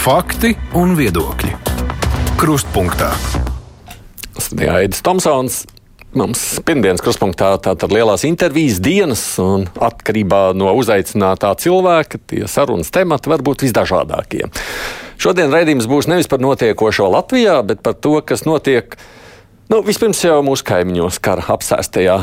[0.00, 1.50] Fakti un viedokļi.
[2.40, 3.10] Krustpunktā.
[4.40, 5.58] Studijā Aidis Tomsons.
[6.16, 13.28] Mums pirmdienas krustpunktā tātad lielās intervijas dienas, un atkarībā no uzaicinātā cilvēka tie sarunas temati
[13.28, 14.48] var būt visdažādākie.
[15.20, 18.96] Šodien raidījums būs nevis par notiekošo Latvijā, bet par to, kas notiek
[19.68, 22.22] nu, vispirms jau mūsu kaimiņos, kara apsēstajā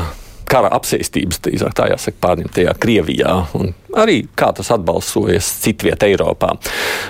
[0.50, 6.54] kara apsēstības, tā jāsaka, pārņemtajā Krievijā, un arī kā tas atbalsojas citvietā Eiropā.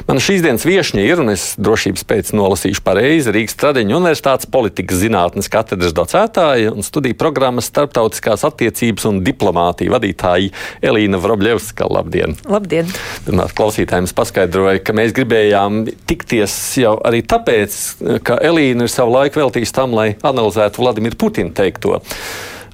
[0.09, 5.03] Mana šīs dienas viesņa ir, un es drošības pēc nolasīšu pareizi, Rīgas Tradiņu Universitātes politikas
[5.03, 10.53] zinātnes katedras docētāja un studiju programmas starptautiskās attiecības un diplomātija vadītāja
[10.91, 11.89] Elīna Vrobļevska.
[11.93, 12.37] Labdien!
[12.49, 12.91] Labdien!
[13.27, 17.81] Pirmā klausītājiem paskaidroja, ka mēs gribējām tikties jau arī tāpēc,
[18.27, 21.99] ka Elīna ir savu laiku veltījusi tam, lai analizētu Vladimiru Putinu teikto.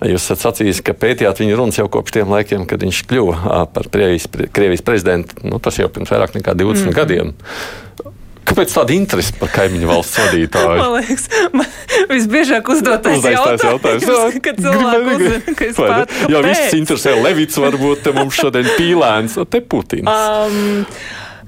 [0.02, 3.88] Jūs esat sacījis, ka pētījāt viņa runas jau kopš tiem laikiem, kad viņš kļuva par
[3.92, 5.38] Krievijas, Krievijas prezidentu.
[5.46, 7.34] Nu, tas jau pirms vairāk nekā 20 mm gadiem.
[8.44, 10.76] Kāpēc tāda interese par kaimiņu valsts vadītāju?
[10.82, 11.68] man liekas, man
[12.10, 14.40] visbiežāk uzdotais jautājums, jautājums.
[14.44, 16.24] kad cilvēki uzzina, ka es pats.
[16.34, 20.10] Jā, viss interesē Levits, varbūt te mums šodien pīlēns, te Putins.
[20.10, 20.92] Um,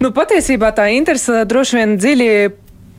[0.01, 2.31] nu, patiesībā tā interese droši vien dziļi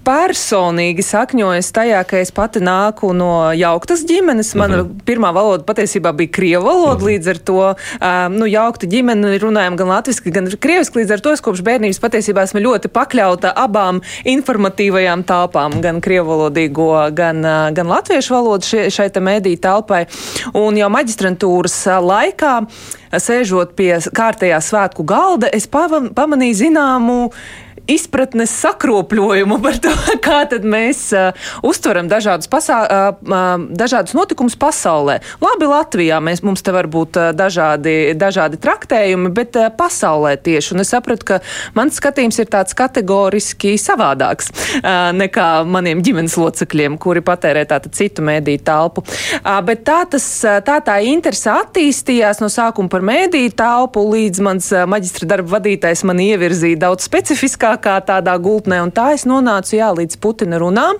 [0.08, 4.54] personīgi sakņojas tajā, ka es pati nāku no jauktas ģimenes.
[4.56, 5.04] Mana mm -hmm.
[5.08, 7.10] pirmā valoda patiesībā bija krievu valoda, mm -hmm.
[7.10, 11.00] līdz ar to um, nu, jaukta ģimene runājam gan latviešu, gan krieviski.
[11.00, 16.30] Līdz ar to es kopš bērnības patiesībā esmu ļoti pakļauta abām informatīvajām telpām, gan krievu
[16.30, 17.42] valodīgo, gan,
[17.74, 20.06] gan latviešu valodu šai, šai mēdī telpai.
[20.54, 22.66] Un jau maģistrantūras laikā
[23.12, 27.32] sēžot pie kārtējā svētku galda, es pamanīju zināmu
[27.88, 29.92] izpratnes sakropļojumu par to,
[30.26, 35.20] kā mēs uh, uztveram dažādus, pasā, uh, dažādus notikumus pasaulē.
[35.44, 40.76] Labi, Latvijā mēs, mums te var būt uh, dažādi, dažādi traktējumi, bet uh, pasaulē tieši.
[40.76, 41.40] Un es sapratu, ka
[41.78, 48.26] mans skatījums ir tāds kategoriski savādāks uh, nekā maniem ģimenes locekļiem, kuri patērē tātad citu
[48.28, 49.06] mēdīju telpu.
[49.40, 50.28] Uh, bet tā, tas,
[50.68, 56.04] tā tā interese attīstījās no sākuma par mēdīju telpu līdz mans uh, maģistra darba vadītājs
[56.08, 60.98] man ievirzīja daudz specifiskāk dziļākā tādā gultnē, un tā es nonācu jā, līdz Putina runām,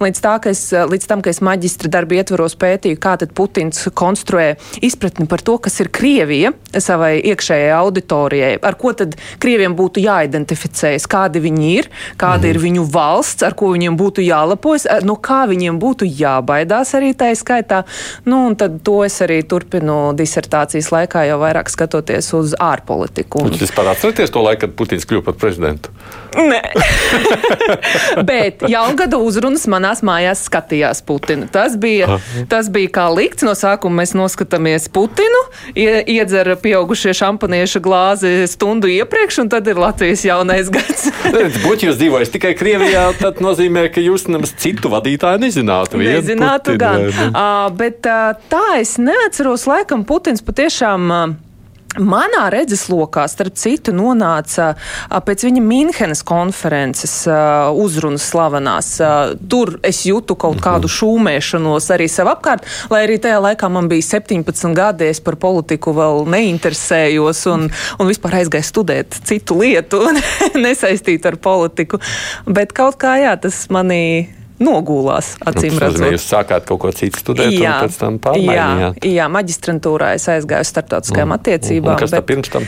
[0.00, 3.88] līdz, tā, ka es, līdz tam, ka es maģistra darba ietvaros pētīju, kā tad Putins
[3.94, 10.02] konstruē izpratni par to, kas ir Krievija savai iekšējai auditorijai, ar ko tad Krieviem būtu
[10.02, 12.50] jāidentificējas, kādi viņi ir, kāda mhm.
[12.50, 17.32] ir viņu valsts, ar ko viņiem būtu jālapojas, no kā viņiem būtu jābaidās arī tā
[17.38, 17.84] skaitā.
[18.28, 23.46] Nu, un tad to es arī turpinu disertācijas laikā, jau vairāk skatoties uz ārpolitiku.
[23.48, 25.92] Jūs vispār atceraties to laiku, kad Putins kļuva par prezidentu?
[26.38, 26.60] Nē,
[28.30, 31.48] bet jaungada uzrunas manās mājās skatījās Putinu.
[31.52, 32.18] Tas bija,
[32.50, 33.46] tas bija kā likts.
[33.46, 35.40] No sākuma mēs noskatāmies Putinu,
[35.74, 41.08] iedzer pieaugušie šampanieša glāzi stundu iepriekš, un tad ir Latvijas jaunais gads.
[41.64, 46.02] Būtu jūs dzīvojat tikai Krievijā, tad nozīmē, ka jūs nemaz citu vadītāju nezinātu.
[46.02, 47.34] Nezinātu Putinu, gan.
[47.34, 51.12] Uh, bet uh, tā es neatceros, laikam Putins patiešām.
[51.12, 51.47] Uh,
[51.96, 54.74] Manā redzeslokā, starp citu, nonāca
[55.24, 57.14] pēc viņa Mīnhenes konferences
[57.80, 58.90] uzrunas slavenās.
[59.48, 64.04] Tur es jūtu kaut kādu šūmēšanos arī sev apkārt, lai arī tajā laikā man bija
[64.04, 70.04] 17 gadi, es par politiku vēl neinteresējos un, un vispār aizgāju studēt citu lietu,
[70.66, 72.02] nesaistīt ar politiku.
[72.44, 74.28] Bet kaut kā jā, tas manī
[74.62, 75.34] nogulās.
[75.46, 79.04] Acīm nu, redzot, jūs sākāt kaut ko citu studēt, jā, un pēc tam pārmaiņojāt.
[79.04, 81.38] Jā, jā, maģistrantūrā es aizgāju starptautiskajām mm.
[81.38, 81.94] attiecībām.
[81.94, 82.26] Un kas bet...
[82.28, 82.66] pirms tam?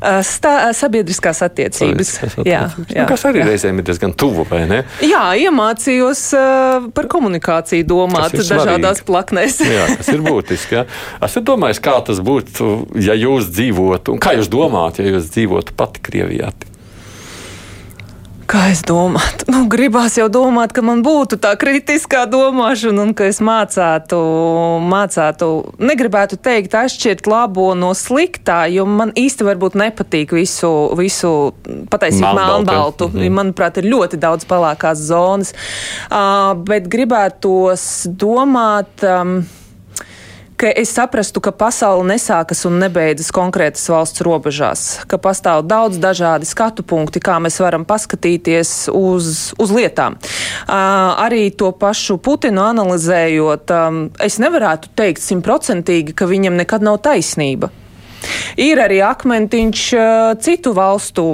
[0.00, 2.10] Stā, sabiedriskās attiecības.
[2.14, 2.94] Sabiedriskās jā, attiecības.
[2.96, 3.48] jā, nu, kas arī jā.
[3.50, 4.78] reizēm ir diezgan tuvu, vai ne?
[5.04, 9.60] Jā, iemācījos uh, par komunikāciju domāt dažādās plaknēs.
[9.76, 10.80] jā, tas ir būtiski.
[10.80, 10.86] Jā.
[11.28, 12.72] Esat domājis, kā tas būtu,
[13.04, 16.54] ja jūs dzīvotu, un kā jūs domājat, ja jūs dzīvotu pati Krievijā?
[18.50, 23.28] Kā es domāju, nu, gribās jau domāt, ka man būtu tā kritiskā domāšana un ka
[23.30, 24.18] es mācētu,
[24.90, 31.32] mācētu, negribētu teikt, atšķirt labo no sliktā, jo man īsti varbūt nepatīk visu, visu
[31.92, 33.12] patiesībā melnbaltu.
[33.12, 33.38] Mm -hmm.
[33.38, 35.54] Manuprāt, ir ļoti daudz pelēkās zonas,
[36.10, 38.90] uh, bet gribētos domāt.
[39.06, 39.46] Um,
[40.60, 46.48] ka es saprastu, ka pasaule nesākas un nebeidzas konkrētas valsts robežās, ka pastāv daudz dažādi
[46.48, 50.18] skatu punkti, kā mēs varam paskatīties uz, uz lietām.
[50.20, 57.00] Uh, arī to pašu Putinu analizējot, um, es nevarētu teikt simtprocentīgi, ka viņam nekad nav
[57.08, 57.72] taisnība.
[58.60, 60.04] Ir arī akmentiņš uh,
[60.44, 61.24] citu valstu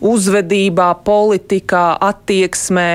[0.00, 2.88] uzvedībā, politikā, attieksmē.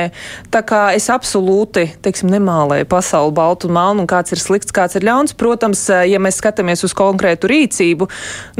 [0.53, 4.97] Tā kā es absolūti teiksim, nemālēju pasauli baltu un melnu, un kāds ir slikts, kāds
[4.97, 5.35] ir ļauns.
[5.37, 8.09] Protams, ja mēs skatāmies uz konkrētu rīcību,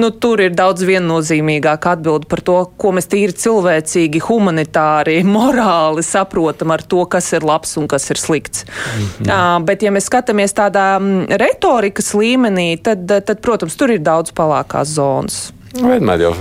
[0.01, 6.75] nu, tur ir daudz viennozīmīgāk atbildi par to, ko mēs tīri cilvēcīgi, humanitāri, morāli saprotam
[6.75, 8.65] ar to, kas ir labs un kas ir slikts.
[8.65, 9.25] Mhm.
[9.25, 10.95] Uh, bet, ja mēs skatāmies tādā
[11.41, 15.49] retorikas līmenī, tad, tad, protams, tur ir daudz palākās zonas.
[15.75, 16.33] Vienmēr jau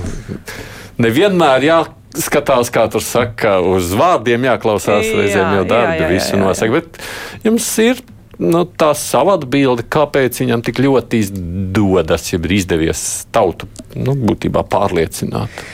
[1.02, 6.40] nevienmēr jāskatās, kā tur saka, uz vārdiem jāklausās, jā, reizēm jau darbi jā, jā, visu
[6.40, 6.80] nosaka.
[6.80, 8.02] Bet jums ir
[8.42, 14.64] nu, tā sava atbilde, kāpēc viņam tik ļoti izdodas, ja ir izdevies tautu nu, būtībā
[14.70, 15.64] pārliecināt.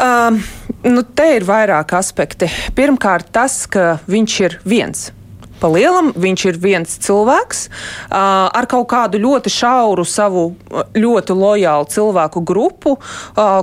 [0.00, 0.38] Um,
[0.86, 2.48] nu, te ir vairāk aspekti.
[2.76, 5.10] Pirmkārt, tas, ka viņš ir viens.
[5.60, 7.66] Pa lielam viņš ir viens cilvēks
[8.10, 10.44] ar kaut kādu ļoti šauru savu
[10.96, 12.96] ļoti lojālu cilvēku grupu,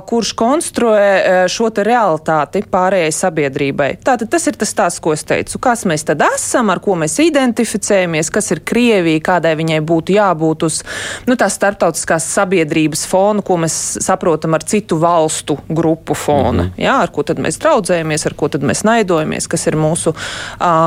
[0.08, 3.90] kurš konstruē šo te realitāti pārējai sabiedrībai.
[4.04, 5.58] Tātad tas ir tas tās, ko es teicu.
[5.62, 10.68] Kas mēs tad esam, ar ko mēs identificējamies, kas ir Krievija, kādai viņai būtu jābūt
[10.68, 10.80] uz
[11.26, 16.68] nu, tās starptautiskās sabiedrības fona, ko mēs saprotam ar citu valstu grupu fona.
[16.68, 16.82] -hmm.
[16.82, 20.14] Jā, ar ko tad mēs draudzējamies, ar ko tad mēs naidojamies, kas ir mūsu,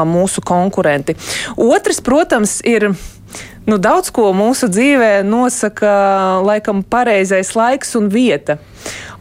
[0.08, 1.16] mūsu konkurenti instrumenti.
[1.58, 2.94] Otrs, protams, ir.
[3.66, 8.58] Nu, daudz ko mūsu dzīvē nosaka laikam pareizais laiks un vieta.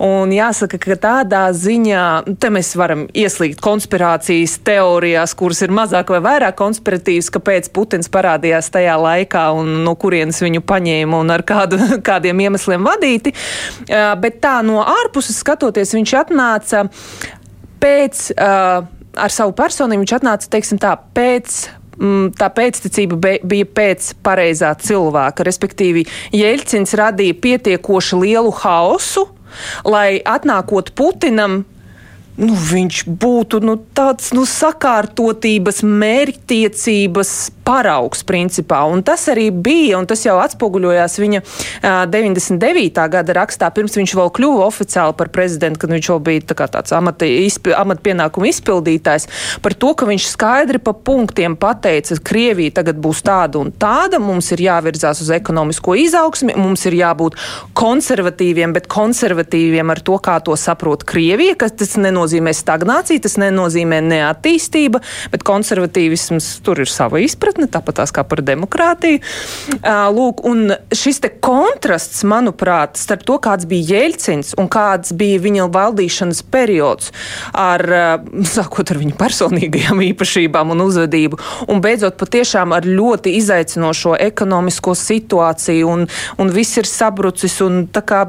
[0.01, 6.23] Un jāsaka, ka tādā ziņā te mēs varam ieslīgt konspirācijas teorijās, kuras ir mazāk vai
[6.25, 11.79] vairāk konspiratīvas, kāpēc Putins parādījās tajā laikā un no kurienes viņu paņēma un ar kādu,
[12.09, 13.37] kādiem iemesliem vadīti.
[13.93, 16.89] Bet tā no ārpuses skatoties, viņš atnāca
[17.79, 18.33] pēc.
[18.41, 18.89] Uh,
[19.19, 21.59] ar savu personību viņš atnāca, teiksim tā, pēc
[21.99, 25.47] mm, tā pēctecība bija pēc pareizā cilvēka.
[25.47, 29.27] Respektīvi, Jeļcins radīja pietiekoši lielu hausu,
[29.89, 31.63] lai atnākot Putinam,
[32.39, 37.33] nu, viņš būtu nu, tāds nu, sakārtotības, mērķtiecības
[37.71, 38.83] paraugs principā.
[38.91, 43.05] Un tas arī bija, un tas jau atspoguļojās viņa uh, 99.
[43.13, 46.95] gada rakstā, pirms viņš vēl kļuva oficiāli par prezidentu, kad viņš vēl bija tā tāds
[46.97, 49.29] amata, izpi, amata pienākumu izpildītājs,
[49.63, 54.21] par to, ka viņš skaidri pa punktiem pateica, ka Krievija tagad būs tāda un tāda,
[54.23, 57.39] mums ir jāvirzās uz ekonomisko izaugsmi, mums ir jābūt
[57.79, 64.01] konservatīviem, bet konservatīviem ar to, kā to saprot Krievija, kas tas nenozīmē stagnācija, tas nenozīmē
[64.05, 65.01] neattīstība,
[65.33, 69.21] bet konservatīvisms tur ir sava izpratne tāpat tās kā par demokrātiju.
[70.15, 75.69] Lūk, un šis te kontrasts, manuprāt, starp to, kāds bija Jēlcins un kāds bija viņa
[75.73, 77.13] valdīšanas periods,
[77.57, 77.85] ar,
[78.47, 81.41] sākot ar viņa personīgajām īpašībām un uzvedību,
[81.71, 86.07] un beidzot patiešām ar ļoti izaicinošo ekonomisko situāciju, un,
[86.41, 88.25] un viss ir sabrucis, un kā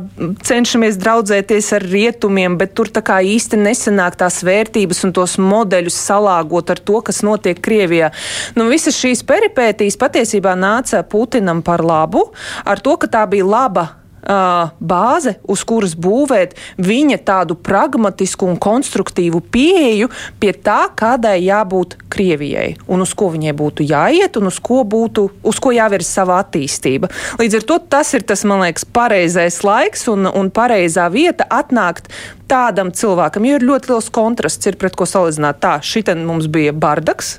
[0.46, 5.96] cenšamies draudzēties ar rietumiem, bet tur tā kā īsti nesenāk tās vērtības un tos modeļus
[5.98, 8.12] salāgot ar to, kas notiek Krievijā.
[8.56, 12.32] Nu, visas šīs peripētīs patiesībā nāca Putinam par labu,
[12.66, 19.42] ar to, ka tā bija laba bāze, uz kuras būvēt viņa tādu pragmatisku un konstruktīvu
[19.52, 24.82] pieeju pie tā, kādai jābūt Krievijai, un uz ko viņai būtu jāiet, un uz ko,
[24.84, 27.08] būtu, uz ko jāvirz sava attīstība.
[27.40, 32.12] Līdz ar to tas ir tas, man liekas, pareizais laiks un, un pareizā vieta atnākt
[32.52, 35.62] tādam cilvēkam, jo ir ļoti liels kontrasts, ir pret ko salīdzināt.
[35.64, 37.38] Tā, šitien mums bija bardaks,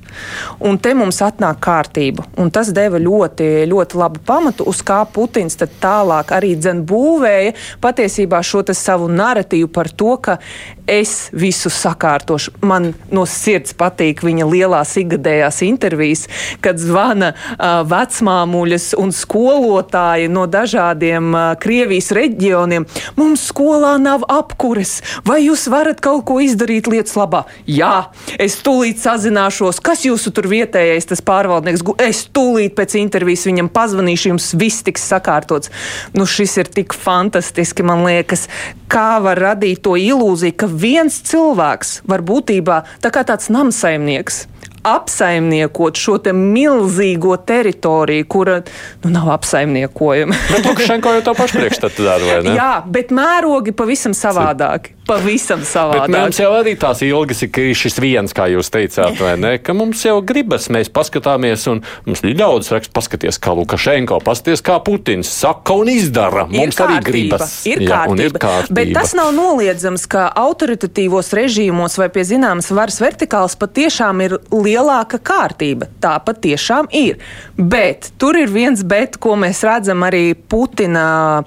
[0.64, 2.25] un te mums atnāk kārtība.
[2.40, 8.43] Un tas deva ļoti, ļoti labu pamatu, uz kā Putins tālāk arī dzen būvēja patiesībā
[8.43, 10.38] šo savu narratīvu par to, ka
[10.86, 12.52] es visu sakārtošu.
[12.62, 16.26] Man no sirds patīk viņa lielās ikgadējās intervijas,
[16.60, 22.86] kad zvana uh, vecmāmuļas un skolotāji no dažādiem uh, Krievijas reģioniem.
[23.17, 27.44] Mums skolā nav apkures, vai jūs varat kaut ko izdarīt lietas labā?
[27.67, 31.84] Jā, es tūlīt sazināšos, kas jūsu tur vietējais tas pārvaldnieks.
[32.02, 35.72] Es tūlīt pēc intervijas viņam pazvanīšu, jums viss tiks sakārtots.
[36.17, 38.46] Nu, šis ir tik fantastiski, man liekas,
[38.92, 44.46] kā var radīt to ilūziju, ka viens cilvēks var būtībā tā kā tāds namsaimnieks
[44.82, 48.60] apsaimniekot šo te milzīgo teritoriju, kura
[49.03, 50.34] nu, nav apsaimniekojama.
[50.51, 52.56] bet Lukašenko jau to pašu priekšstatu dara, vai ne?
[52.58, 54.96] Jā, bet mērogi pavisam savādāki.
[55.06, 56.12] Pavisam savādāk.
[56.12, 59.56] Bet mums jau arī tās ilgas ir šis viens, kā jūs teicāt, vai ne?
[59.58, 64.79] Ka mums jau gribas, mēs paskatāmies, un mums ļaudis raksta, paskaties, kā Lukašenko, paskaties, kā
[64.84, 66.46] Putins saka un izdara.
[66.51, 67.56] Mums ir arī gribas.
[67.67, 68.29] Ir Jā, kārtība.
[68.29, 68.79] ir kārtība.
[68.79, 74.71] Bet tas nav noliedzams, ka autoritatīvos režīmos vai pie zināmas varas vertikāls patiešām ir liela
[74.72, 75.88] lielāka kārtība.
[76.02, 77.20] Tā patiešām ir.
[77.56, 81.44] Bet tur ir viens bet, ko mēs redzam arī Putina,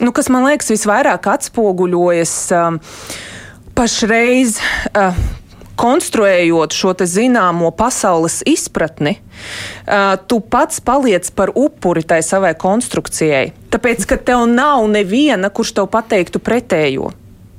[0.00, 2.38] nu, kas man liekas visvairāk atspoguļojas.
[2.54, 2.80] Um,
[3.78, 4.58] pašreiz.
[4.94, 5.18] Uh,
[5.78, 9.14] konstruējot šo zināmo pasaules izpratni,
[9.86, 13.52] uh, tu pats paliec par upuri tai savai konstrukcijai.
[13.70, 17.12] Tāpēc, ka tev nav neviena, kurš tev pateiktu pretējo.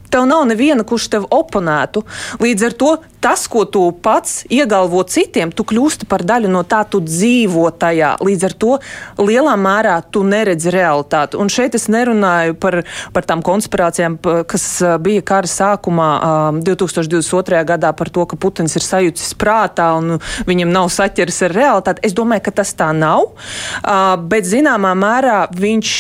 [0.10, 2.04] Tev nav neviena, kurš tev oponētu.
[2.42, 6.82] Līdz ar to tas, ko tu pats iegalvo citiem, tu kļūsti par daļu no tā,
[6.88, 8.14] tu dzīvo tajā.
[8.24, 8.78] Līdz ar to
[9.20, 11.38] lielā mērā tu neredzi realitāti.
[11.40, 12.82] Un šeit es nerunāju par,
[13.16, 14.18] par tām konspirācijām,
[14.50, 14.68] kas
[15.04, 16.10] bija kara sākumā
[16.64, 17.64] 2022.
[17.74, 22.06] gadā par to, ka Putins ir sajūtis prātā un viņam nav saķeris ar realitāti.
[22.08, 23.34] Es domāju, ka tas tā nav,
[24.32, 25.96] bet zināmā mērā viņš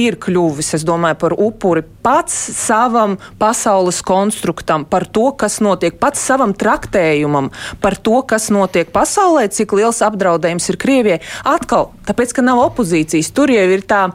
[0.00, 6.22] ir kļuvis, es domāju, par upuri pats savam pasaules konstruktam, par to, kas notiek pats
[6.24, 7.50] savam traktējumam
[7.84, 11.18] par to, kas notiek pasaulē, cik liels apdraudējums ir Krievijai.
[11.48, 14.06] Atkal, tāpēc, ka nav opozīcijas, tur jau ir tā,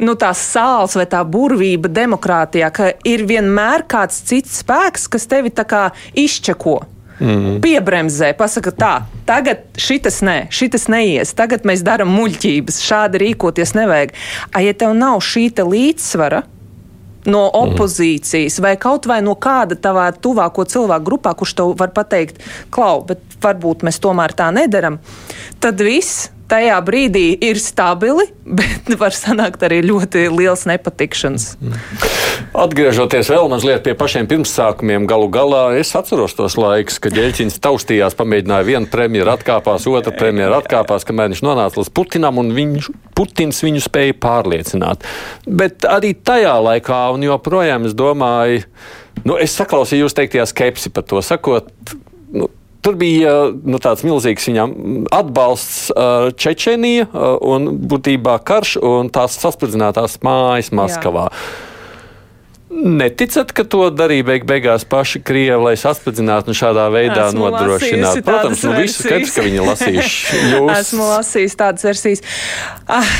[0.00, 5.52] nu, tā sāls vai tā burvība demokrātijā, ka ir vienmēr kāds cits spēks, kas tevi
[5.52, 5.82] tā kā
[6.16, 6.80] izčeko.
[7.20, 7.58] Mm.
[7.60, 8.92] Piebremzē, pasaka, tā,
[9.28, 14.16] tagad šis nē, šis neies, tagad mēs darām muļķības, šādi rīkoties nevajag.
[14.54, 16.46] A, ja tev nav šī līdzsvara,
[17.28, 22.40] no opozīcijas vai kaut vai no kāda tavā tuvāko cilvēku grupā, kurš tev var pateikt,
[22.72, 25.00] klau, bet varbūt mēs tomēr tā nedaram,
[25.60, 28.26] tad viss tajā brīdī ir stabili,
[28.60, 31.46] bet var sanākt arī ļoti liels nepatikšanas.
[32.50, 38.16] Atgriežoties vēl mazliet pie pašiem pirmsākumiem, galu galā es atceros tos laikus, kad Ģeļķins taustījās,
[38.18, 43.62] pamēģināja vienu premjeru atkāpās, otru premjeru atkāpās, kamēr viņš nonāca līdz Putinam, un viņš, Putins
[43.64, 45.06] viņu spēja pārliecināt.
[45.46, 48.64] Bet arī tajā laikā, un joprojām es domāju,
[49.24, 51.70] nu, es saklausīju jūs teiktajā skepsi par to, sakot,
[52.34, 52.50] nu,
[52.80, 54.70] Tur bija nu, tāds milzīgs viņam
[55.12, 61.28] atbalsts uh, Čečenija uh, un būtībā karš un tās saspridzinātās mājas Maskavā.
[61.28, 61.66] Jā.
[62.70, 68.22] Neticat, ka to darīja beig beigās paši krievi, lai saspridzinātu un šādā veidā Esmu nodrošinātu?
[68.24, 70.40] Protams, nu visu skaidrs, ka viņi lasījuši.
[70.54, 70.72] Jūs...
[70.78, 72.24] Esmu lasījis tādas versijas.
[72.86, 73.12] Ah.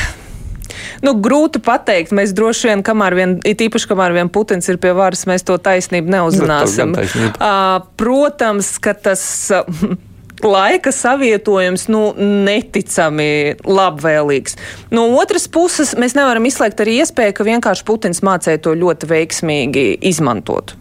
[1.05, 2.13] Nu, grūti pateikt.
[2.17, 5.57] Mēs droši vien, kamēr vien, it īpaši, kamēr vien Putins ir pie varas, mēs to
[5.61, 6.93] taisnību neuzzināsim.
[6.93, 9.25] Nu, uh, protams, ka tas.
[9.55, 9.97] Uh,
[10.41, 14.57] laika savietojums nu, neticami labvēlīgs.
[14.95, 19.87] No otras puses, mēs nevaram izslēgt arī iespēju, ka vienkārši Putins mācīja to ļoti veiksmīgi
[20.09, 20.73] izmantot.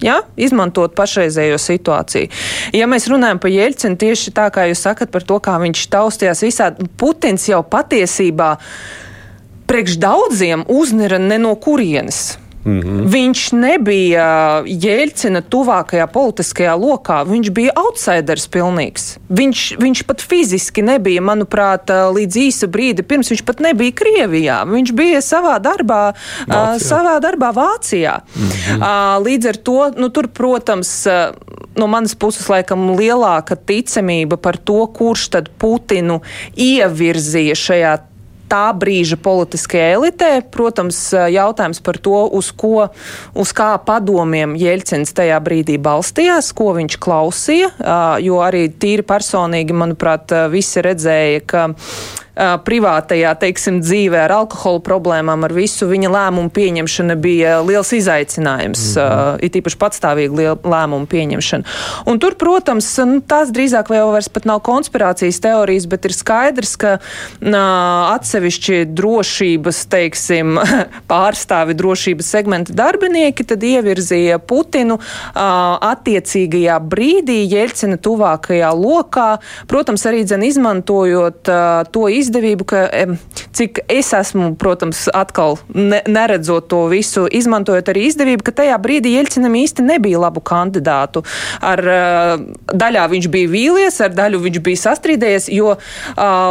[0.00, 0.22] Ja?
[0.40, 2.28] Izmantot pašreizējo situāciju.
[2.76, 6.44] Ja mēs runājam par Jeļcinu tieši tā, kā jūs sakat par to, kā viņš taustījās
[6.44, 9.05] visādi, Putins jau patiesībā uh,
[9.66, 12.38] priekš daudziem uznira ne no kurienes.
[12.66, 13.06] Mm -hmm.
[13.06, 17.22] Viņš nebija Jēlcina tuvākajā politiskajā lokā.
[17.24, 19.18] Viņš bija outsiders pilnīgs.
[19.30, 24.64] Viņš, viņš pat fiziski nebija, manuprāt, līdz īsa brīdi pirms viņš pat nebija Krievijā.
[24.66, 26.14] Viņš bija savā darbā,
[26.46, 26.74] Vācijā.
[26.74, 28.18] Uh, savā darbā Vācijā.
[28.36, 28.80] Mm -hmm.
[28.82, 31.12] uh, līdz ar to, nu, tur, protams, uh,
[31.76, 36.20] no manas puses laikam lielāka ticamība par to, kurš tad Putinu
[36.56, 37.98] ievirzīja šajā
[38.50, 40.30] tā brīža politiskajai elitē.
[40.52, 42.88] Protams, jautājums par to, uz ko,
[43.36, 47.72] uz kā padomiem Jeļcins tajā brīdī balstījās, ko viņš klausīja,
[48.24, 51.66] jo arī tīri personīgi, manuprāt, visi redzēja, ka
[52.36, 59.00] privātajā, teiksim, dzīvē ar alkohola problēmām, ar visu viņa lēmumu pieņemšana bija liels izaicinājums, mm
[59.00, 59.38] -hmm.
[59.46, 61.64] it īpaši patstāvīga lēmumu pieņemšana.
[62.06, 66.76] Un tur, protams, nu, tās drīzāk vēl vairs pat nav konspirācijas teorijas, bet ir skaidrs,
[66.76, 66.98] ka
[68.16, 70.58] atsevišķi drošības, teiksim,
[71.12, 74.98] pārstāvi drošības segmenta darbinieki tad ievirzīja Putinu
[75.34, 81.48] attiecīgajā brīdī Jeļcina tuvākajā lokā, protams, arī dzen izmantojot
[81.92, 82.82] to izdevumu, izdevību, ka
[83.56, 89.16] cik es esmu, protams, atkal ne, neredzot to visu, izmantojot arī izdevību, ka tajā brīdī
[89.16, 91.24] Jeļcinam īsti nebija labu kandidātu.
[91.64, 91.82] Ar
[92.72, 95.76] daļā viņš bija vīlies, ar daļu viņš bija sastrīdējies, jo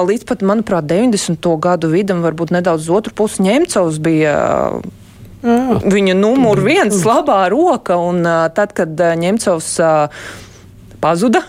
[0.10, 1.51] līdz pat, manuprāt, 90.
[1.62, 4.38] gadu vidam, varbūt nedaudz otru pusi Ņemcovs bija.
[5.46, 8.24] Viņa numur viens labā roka, un
[8.58, 10.24] tad, kad Ņemcovs uh,
[11.06, 11.44] pazuda,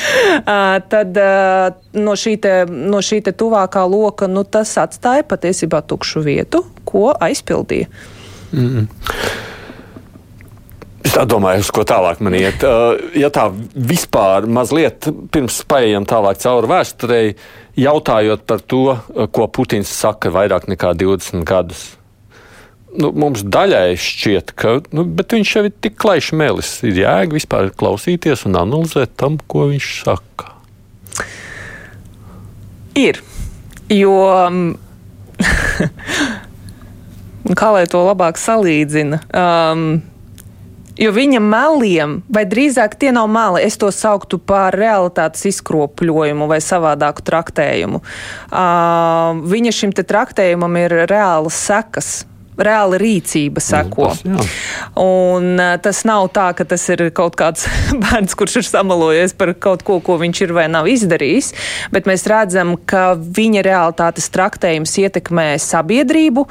[0.92, 1.20] tad
[1.96, 7.08] no šī, te, no šī te tuvākā loka nu, tas atstāja patiesībā tukšu vietu, ko
[7.16, 7.88] aizpildīja.
[8.52, 8.86] Mm -mm.
[11.06, 12.64] Es domāju, uz ko tālāk man iet.
[13.14, 17.36] Ja tā vispār mazliet pirms paējam tālāk cauri vēsturei,
[17.76, 18.98] jautājot par to,
[19.32, 21.96] ko Putins saka vairāk nekā 20 gadus
[23.00, 26.72] nu, mums daļai šķiet, ka nu, viņš jau ir tik klajš mēlis.
[26.86, 30.52] Ir jēga vispār klausīties un analizēt tam, ko viņš saka.
[32.96, 33.20] Ir.
[33.92, 34.16] Jo.
[37.60, 39.24] kā lai to labāk salīdzina?
[39.30, 39.88] Um,
[40.96, 46.56] Jo viņa meliem, vai drīzāk tie nav meli, es to sauktu par realitātes izkropļojumu vai
[46.64, 48.00] savādāku traktējumu.
[48.00, 52.14] Uh, viņa šim traktējumam ir reālas sekas
[52.56, 54.10] reāla rīcība seko.
[54.24, 54.54] Nu, tas,
[55.00, 57.66] un uh, tas nav tā, ka tas ir kaut kāds
[58.02, 61.52] bērns, kurš ir samalojies par kaut ko, ko viņš ir vai nav izdarījis,
[61.94, 66.46] bet mēs redzam, ka viņa realitātes traktējums ietekmē sabiedrību,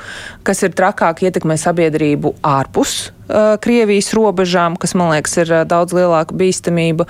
[0.45, 7.07] kas ir trakāk ietekmē sabiedrību ārpus Krievijas robežām, kas, man liekas, ir daudz lielāka bīstamība.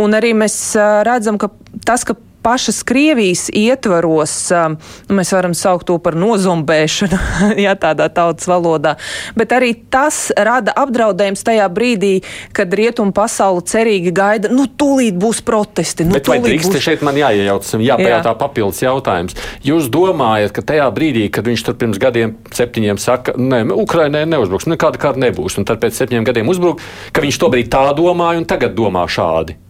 [0.00, 0.56] Un arī mēs
[1.04, 1.50] redzam, ka
[1.84, 2.16] tas, ka
[2.48, 4.76] pašas Krievijas ietvaros, um,
[5.12, 7.18] mēs varam saukt to par nozombēšanu,
[7.66, 8.94] ja tādā tautas valodā,
[9.36, 12.14] bet arī tas rada apdraudējums tajā brīdī,
[12.56, 16.08] kad rietumu pasauli cerīgi gaida, nu, tūlīt būs protesti.
[16.08, 16.86] Nu, bet vai drīkst būs...
[16.88, 18.36] šeit man jāiejaucas un jāpajautā Jā.
[18.40, 19.36] papildus jautājums?
[19.68, 24.70] Jūs domājat, ka tajā brīdī, kad viņš tur pirms gadiem septiņiem saka, ne, Ukrainai neuzbruks,
[24.72, 26.80] nekāda kāda nebūs, un tad pēc septiņiem gadiem uzbruk,
[27.12, 29.67] ka viņš tobrīd tā domāja un tagad domā šādi?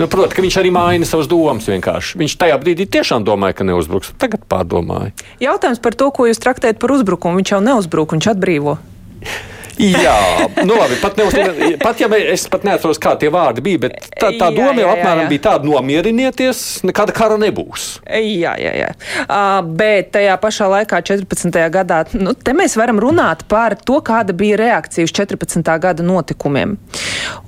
[0.00, 1.66] Nu, Protams, ka viņš arī maina savas domas.
[1.68, 2.16] Vienkārši.
[2.22, 4.14] Viņš tajā brīdī tiešām domāja, ka neuzbruks.
[4.20, 5.12] Tagad pārdomāja.
[5.44, 7.42] Jautājums par to, ko jūs traktējat par uzbrukumu.
[7.42, 8.78] Viņš jau neuzbruk, viņš atbrīvo.
[9.80, 10.16] Jā,
[10.66, 11.34] nu labi, pat, neuz,
[11.80, 14.82] pat ja es pat neatceros, kā tie vārdi bija, bet tā, tā doma jā, jā,
[14.82, 15.30] jau apmēram jā, jā.
[15.32, 17.86] bija tāda: nomierinieties, nekāda kara nebūs.
[18.04, 18.90] Jā, jā, jā.
[19.24, 21.60] Uh, bet tajā pašā laikā, 14.
[21.72, 25.72] gadā, nu, te mēs varam runāt par to, kāda bija reakcija uz 14.
[25.80, 26.76] gada notikumiem.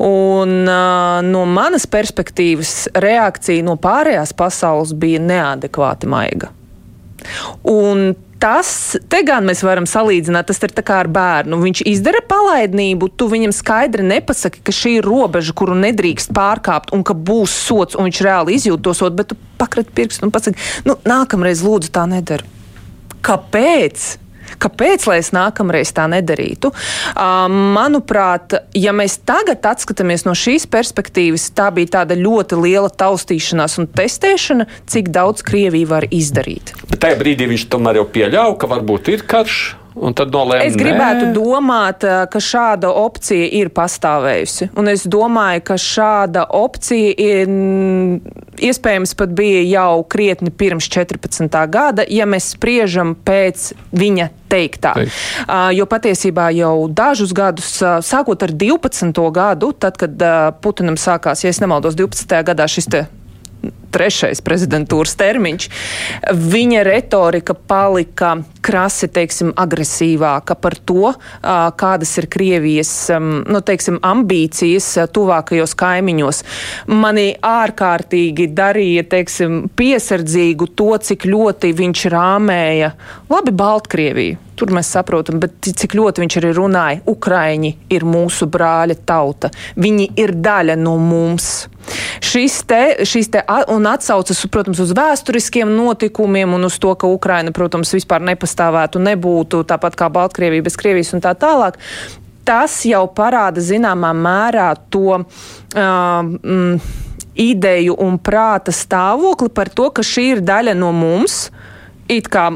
[0.01, 6.53] Un uh, no manas perspektīvas reakcija no pārējās pasaules bija neadekvāti maiga.
[7.69, 8.71] Un tas,
[9.11, 11.61] te gan mēs varam salīdzināt, tas ir kā ar bērnu.
[11.63, 17.05] Viņš izdara palaidnību, tu viņam skaidri nepasaki, ka šī ir robeža, kuru nedrīkst pārkāpt, un
[17.07, 20.59] ka būs sots, un viņš reāli izjūt to sodu, bet tu pakrat pirkstu un pasaki,
[20.89, 22.49] nu, nākamreiz lūdzu tā nedara.
[23.23, 24.09] Kāpēc?
[24.61, 26.73] Kāpēc lai es nākamreiz tā nedarītu?
[27.17, 33.91] Manuprāt, ja mēs tagad atskatāmies no šīs perspektīvas, tā bija tāda ļoti liela taustīšanās un
[33.93, 36.75] testēšana, cik daudz Krievija var izdarīt.
[36.91, 39.63] Bet tajā brīdī viņš tomēr jau pieļāva, ka varbūt ir karš.
[39.95, 41.33] Nolēma, es gribētu nē.
[41.37, 44.71] domāt, eh, ka šāda opcija ir pastāvējusi.
[44.77, 47.49] Un es domāju, ka šāda opcija ir,
[48.57, 51.67] iespējams pat bija jau krietni pirms 14.
[51.67, 54.95] gada, ja mēs spriežam pēc viņa teiktā.
[54.95, 55.13] Teikt.
[55.49, 59.31] Uh, jo patiesībā jau dažus gadus, uh, sākot ar 12.
[59.33, 62.43] gadu, tad, kad uh, Putinam sākās, ja es nemaldos, 12.
[62.45, 63.07] gadā šis te
[63.93, 65.69] trešais prezidentūras termiņš,
[66.33, 71.13] viņa retorika palika krasi, teiksim, agresīvāka par to,
[71.79, 76.43] kādas ir Krievijas, nu, teiksim, ambīcijas tuvākajos kaimiņos.
[76.93, 82.95] Mani ārkārtīgi darīja, teiksim, piesardzīgu to, cik ļoti viņš rāmēja,
[83.33, 84.41] labi, Baltkrieviju.
[84.57, 89.51] Tur mēs saprotam, bet cik ļoti viņš arī runāja, Ukraiņi ir mūsu brāļa tauta.
[89.81, 91.65] Viņi ir daļa no mums.
[92.23, 97.55] Šis te, šis te un atsaucas, protams, uz vēsturiskiem notikumiem un uz to, ka Ukraina,
[97.55, 101.79] protams, vispār nepastāvētu, nebūtu tāpat kā Baltkrievija bez Krievijas un tā tālāk.
[102.43, 105.23] Tas jau parāda zināmā mērā to.
[105.73, 105.81] Uh,
[106.43, 107.01] mm,
[107.33, 111.47] ideju un prāta stāvokli par to, ka šī ir daļa no mums.
[112.13, 112.51] It kā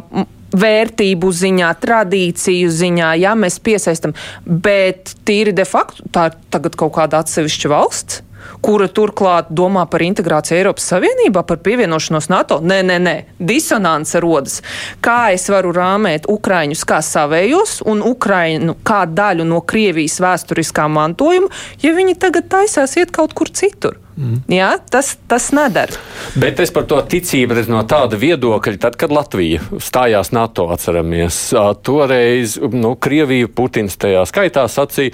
[0.57, 6.95] vērtību ziņā, tradīciju ziņā, ja mēs piesaistam, bet tīri de facto tā ir tagad kaut
[6.97, 8.23] kāda atsevišķa valsts
[8.65, 12.61] kura turklāt domā par integrāciju Eiropas Savienībā, par pievienošanos NATO.
[12.65, 14.63] Nē, nē, nē, disonance rodas.
[15.05, 21.53] Kā es varu rāmēt Ukraiņus kā savējos un Ukraiņu kā daļu no Krievijas vēsturiskā mantojuma,
[21.83, 24.01] ja viņi tagad taisās iet kaut kur citur?
[24.17, 24.39] Mm.
[24.49, 25.99] Jā, tas, tas nedara.
[26.41, 31.51] Bet es par to ticību redzu no tāda viedokļa, tad, kad Latvija stājās NATO, atceramies,
[31.85, 35.13] toreiz nu, Krievija, Putins tajā skaitā sacīja.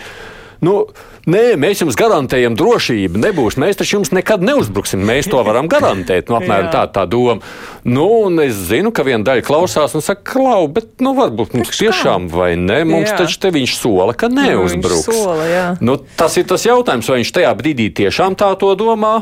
[0.63, 0.87] Nu,
[1.23, 3.21] Nē, mēs jums garantējam drošību.
[3.23, 3.55] Nebūs.
[3.63, 5.05] Mēs taču jums nekad neuzbruksim.
[5.07, 6.27] Mēs to varam garantēt.
[6.27, 7.39] Nu, apmēram tā, tā doma.
[7.87, 8.09] Nu,
[8.43, 12.57] es zinu, ka viena daļa klausās un saka, klau, bet nu, varbūt mums tiešām vai
[12.59, 12.81] ne.
[12.89, 13.21] Mums jā.
[13.23, 15.07] taču te viņš sola, ka neuzbruks.
[15.13, 15.65] Nu, sola, jā.
[15.79, 19.21] nu, tas ir tas jautājums, vai viņš tajā brīdī tiešām tā to domā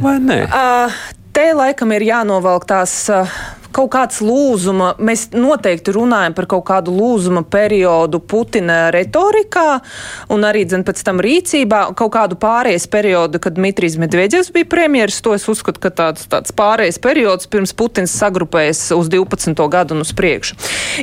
[0.00, 0.42] vai nē.
[0.48, 0.98] Uh,
[1.36, 3.02] te laikam ir jānovelk tās.
[3.12, 3.38] Uh,
[3.74, 9.66] kaut kāds lūzuma, mēs noteikti runājam par kaut kādu lūzuma periodu Putina retorikā
[10.34, 15.20] un arī dzen, pēc tam rīcībā, kaut kādu pārējais periodu, kad Dmitrijs Medvedevs bija premjeras.
[15.24, 19.54] To es uzskatu, ka tāds, tāds pārējais periods pirms Putins sagrupējas uz 12.
[19.72, 20.58] gadu un uz priekšu.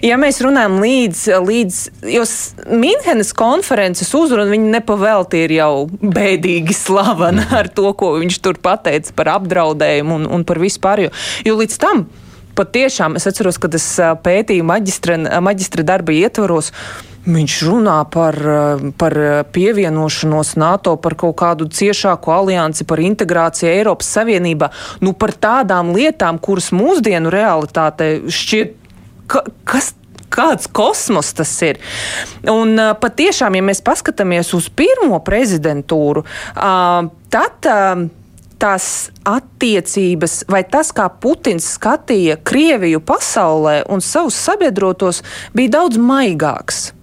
[0.06, 1.80] Ja mēs runājam līdz, līdz
[2.16, 2.26] jo
[2.76, 9.16] Minhenes konferences uzruna, viņa nepavelti ir jau bēdīgi slavena ar to, ko viņš tur pateica
[9.16, 11.06] par apdraudējumu un, un par vispār.
[11.08, 12.08] Jo, jo līdz tam
[12.56, 16.72] patiešām es atceros, kad es pētīju maģistra, maģistra darba ietvaros.
[17.26, 18.38] Viņš runā par,
[19.02, 19.16] par
[19.56, 24.70] pievienošanos NATO, par kaut kādu ciešāku aliansi, par integrāciju Eiropas Savienībā.
[25.02, 28.76] Nu, par tādām lietām, kuras mūsdienu realitāte šķiet,
[29.32, 29.96] ka, kas
[30.36, 31.80] kāds kosmos tas ir.
[32.52, 37.74] Un patiešām, ja mēs paskatāmies uz pirmo prezidentūru, tad.
[38.62, 46.94] Tās attiecības, vai tas, kā Putins skatīja Krieviju pasaulē un savus sabiedrotos, bija daudz maigāks.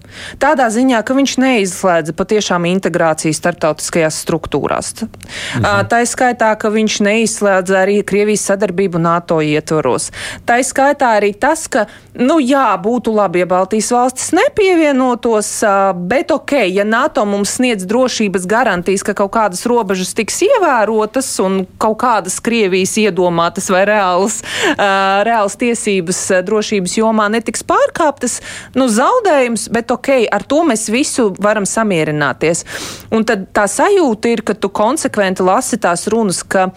[0.43, 4.93] Tādā ziņā, ka viņš neizslēdza patiešām integrāciju starptautiskajās struktūrās.
[5.03, 5.89] Mhm.
[5.89, 10.11] Tā ir skaitā, ka viņš neizslēdza arī Krievijas sadarbību NATO ietvaros.
[10.47, 15.49] Tā ir skaitā arī tas, ka, nu jā, būtu labi, ja Baltijas valstis nepievienotos,
[16.09, 21.63] bet ok, ja NATO mums sniedz drošības garantijas, ka kaut kādas robežas tiks ievērotas un
[21.81, 24.41] kaut kādas Krievijas iedomātas vai reālas,
[24.77, 28.41] reālas tiesības drošības jomā netiks pārkāptas,
[28.77, 32.67] nu zaudējums, bet ok ar to mēs visu varam samierināties.
[33.13, 36.69] Un tad tā sajūta ir, ka tu konsekventi lasi tās runas, ka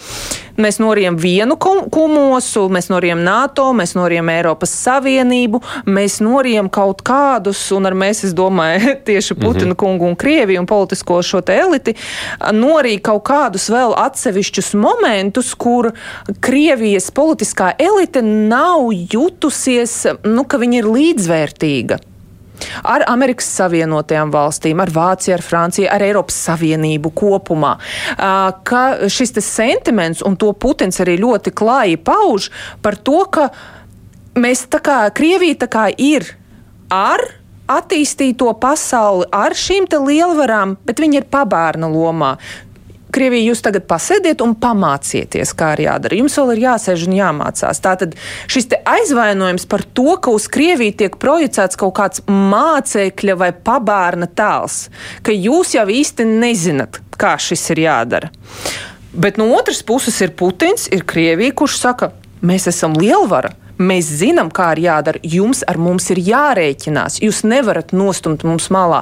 [0.57, 1.57] mēs norijam vienu
[1.91, 8.23] kumosu, mēs norijam NATO, mēs norijam Eiropas Savienību, mēs norijam kaut kādus, un ar mēs,
[8.27, 9.75] es domāju, tieši Putina mm -hmm.
[9.75, 11.95] kungu un Krieviju un politisko šo te eliti,
[12.39, 15.91] norīja kaut kādus vēl atsevišķus momentus, kur
[16.39, 21.97] Krievijas politiskā elite nav jutusies, nu, ka viņa ir līdzvērtīga
[22.83, 27.75] ar Amerikas Savienotajām valstīm, ar Vāciju, ar Franciju, ar Eiropas Savienību kopumā.
[28.67, 32.49] Ka šis sentiments, un to Putins arī ļoti klāji pauž,
[32.81, 33.49] par to, ka
[34.35, 36.27] mēs tā kā Krievija tā kā ir
[36.91, 37.23] ar
[37.71, 42.35] attīstīto pasauli ar šīm lielvarām, bet viņi ir pabērna lomā.
[43.15, 46.17] Krievija, jūs tagad pasēdiet un pamācieties, kā ir jādara.
[46.19, 47.82] Jums vēl ir jāsēž un jāmācās.
[47.84, 48.17] Tātad
[48.51, 54.86] šis aizvainojums par to, ka uz Krieviju tiek projicēts kaut kāds mācekļa vai pabērna tēls,
[55.23, 58.32] ka jūs jau īsti nezināt, kā šis ir jādara.
[59.15, 62.12] Bet no otras puses ir Putins, ir Krievija, kurš saka,
[62.43, 65.19] mēs esam lielvara Mēs zinām, kā ir jādara.
[65.23, 67.19] Jums ar mums ir jārēķinās.
[67.23, 69.01] Jūs nevarat nostumt mums malā.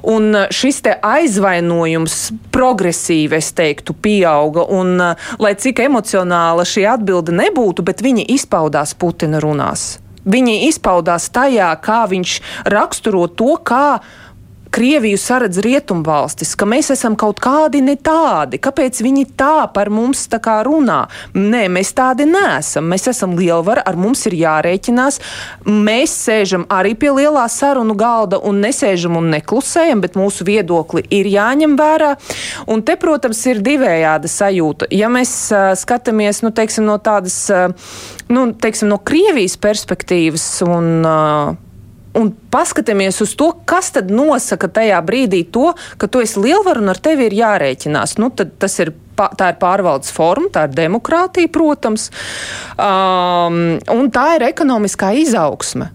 [0.00, 2.16] Un uh, šis aizvainojums
[2.54, 4.64] progresīvi, es teiktu, pieauga.
[4.64, 9.98] Un, uh, lai cik emocionāla šī atbilde nebūtu, bet viņa izpaudās Putina runās.
[10.24, 12.38] Viņi izpaudās tajā, kā viņš
[12.72, 14.00] raksturo to, kā
[14.74, 20.24] Krieviju saredz rietumvalstis, ka mēs esam kaut kādi ne tādi, kāpēc viņi tā par mums
[20.32, 21.04] tā kā runā.
[21.38, 22.88] Nē, mēs tādi neesam.
[22.90, 25.20] Mēs esam lielvara, ar mums ir jārēķinās.
[25.70, 31.30] Mēs sēžam arī pie lielā sarunu galda un nesēžam un neklusējam, bet mūsu viedokli ir
[31.30, 32.16] jāņem vērā.
[32.66, 34.90] Un te, protams, ir divējāda sajūta.
[34.90, 37.70] Ja mēs uh, skatāmies, nu, teiksim, no tādas, uh,
[38.26, 41.63] nu, teiksim, no Krievijas perspektīvas un uh,
[42.18, 46.92] un paskatāmies uz to, kas tad nosaka tajā brīdī to, ka tu esi lielvaru un
[46.94, 48.18] ar tevi ir jārēķinās.
[48.22, 52.08] Nu, tas ir tā ir pārvaldes forma, tā ir demokrātija, protams,
[52.78, 55.92] um, un tā ir ekonomiskā izaugsme.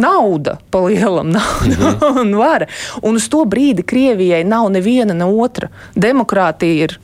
[0.00, 2.18] Nauda pa lielam, nauda mhm.
[2.22, 2.68] un vara.
[3.02, 5.68] Un uz to brīdi Krievijai nav neviena ne otra.
[5.98, 6.96] Demokrātija ir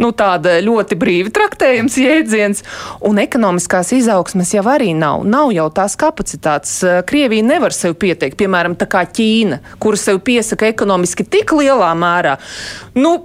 [0.00, 2.64] nu, tāda ļoti brīvi traktējams jēdziens,
[3.08, 5.24] un ekonomiskās izaugsmes jau arī nav.
[5.28, 6.76] Nav jau tās kapacitātes.
[7.08, 12.38] Krievija nevar sev pieteikt, piemēram, tā kā Ķīna, kura sev piesaka ekonomiski tik lielā mērā.
[12.98, 13.16] Nu,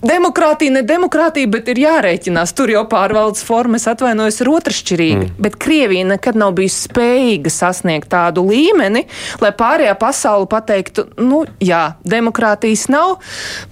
[0.00, 2.54] Demokrātija, ne demokrātija, bet ir jārēķinās.
[2.56, 5.26] Tur jau pārvaldes formas atvainojas ir otršķirīgi.
[5.26, 5.34] Mm.
[5.44, 9.04] Bet Krievija nekad nav bijusi spējīga sasniegt tādu līmeni,
[9.44, 13.18] lai pārējā pasaule pateiktu, nu, jā, demokrātijas nav,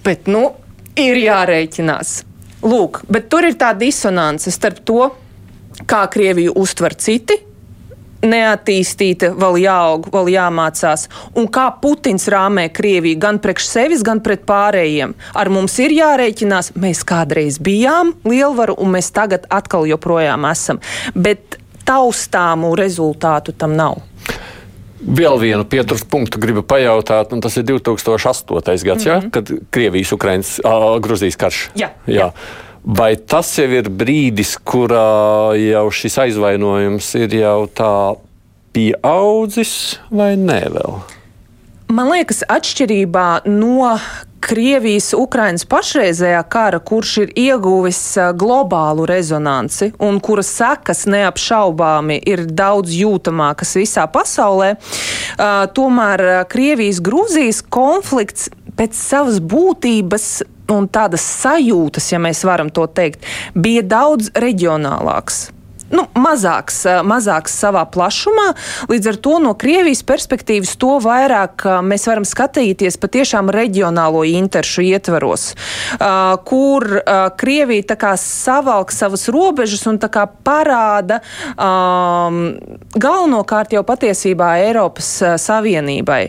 [0.05, 0.51] bet, nu,
[1.01, 2.19] ir jārēķinās.
[2.63, 5.11] Lūk, bet tur ir tā disonance starp to,
[5.87, 7.37] kā Krieviju uztver citi,
[8.27, 11.07] neattīstīta, vēl jāaug, vēl jāmācās.
[11.39, 15.15] Un kā Putins rāmē Krieviju gan priekš sevis, gan pret pārējiem.
[15.39, 20.83] Ar mums ir jārēķinās, mēs kādreiz bijām lielvaru, un mēs tagad atkal joprojām esam.
[21.15, 24.03] Bet taustāmu rezultātu tam nav.
[24.99, 28.85] Vēl vienu pieturas punktu gribu pajautāt, un tas ir 2008.
[28.85, 29.07] gads, mm -hmm.
[29.07, 31.71] ja, kad Krievijas, Ukrainas, uh, Gruzijas karš.
[31.75, 32.15] Jā, jā.
[32.15, 32.31] jā.
[32.85, 38.17] Vai tas jau ir brīdis, kurā jau šis aizvainojums ir jau tā
[38.73, 41.01] pieaudzis, vai nē vēl?
[41.89, 43.99] Man liekas, atšķirībā no
[44.45, 48.01] Krievijas, Ukrainas pašreizējā kara, kurš ir ieguvis
[48.39, 54.75] globālu rezonanci un kura sekas neapšaubāmi ir daudz jūtamākas visā pasaulē,
[55.75, 58.49] tomēr Krievijas, Grūzijas konflikts
[58.79, 60.31] pēc savas būtības
[60.73, 63.25] un tādas sajūtas, ja mēs varam to teikt,
[63.57, 65.49] bija daudz reģionālāks.
[65.95, 68.51] Nu, mazāks, mazāks savā plašumā.
[68.91, 75.51] Līdz ar to no Krievijas perspektīvas to vairāk mēs varam skatīties patiešām reģionālo interšu ietvaros,
[76.49, 76.87] kur
[77.41, 81.21] Krievija tā kā savalk savas robežas un tā kā parāda
[81.55, 82.41] um,
[82.99, 85.11] galvenokārt jau patiesībā Eiropas
[85.43, 86.21] Savienībai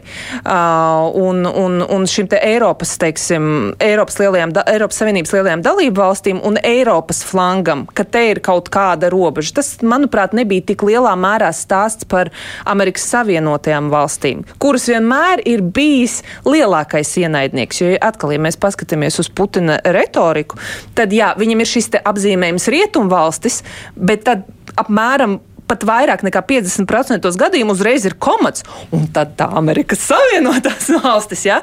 [0.45, 6.59] un, un, un šim te Eiropas, teiksim, Eiropas, lielajām, Eiropas Savienības lielajām dalību valstīm un
[6.63, 9.59] Eiropas flangam, ka te ir kaut kāda robeža robežu.
[9.59, 12.31] Tas, manuprāt, nebija tik lielā mērā stāsts par
[12.65, 17.81] Amerikas Savienotajām valstīm, kuras vienmēr ir bijis lielākais ienaidnieks.
[17.81, 20.57] Jo atkal, ja mēs paskatāmies uz Putina retoriku,
[20.95, 23.63] tad jā, viņam ir šis apzīmējums rietumvalstis,
[23.95, 24.45] bet tad
[24.77, 28.65] apmēram pat vairāk nekā 50% gadījumu uzreiz ir komats.
[28.95, 31.61] Un tad tā Amerikas Savienotās valstis, ja,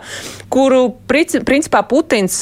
[0.53, 2.38] kuru principā Putins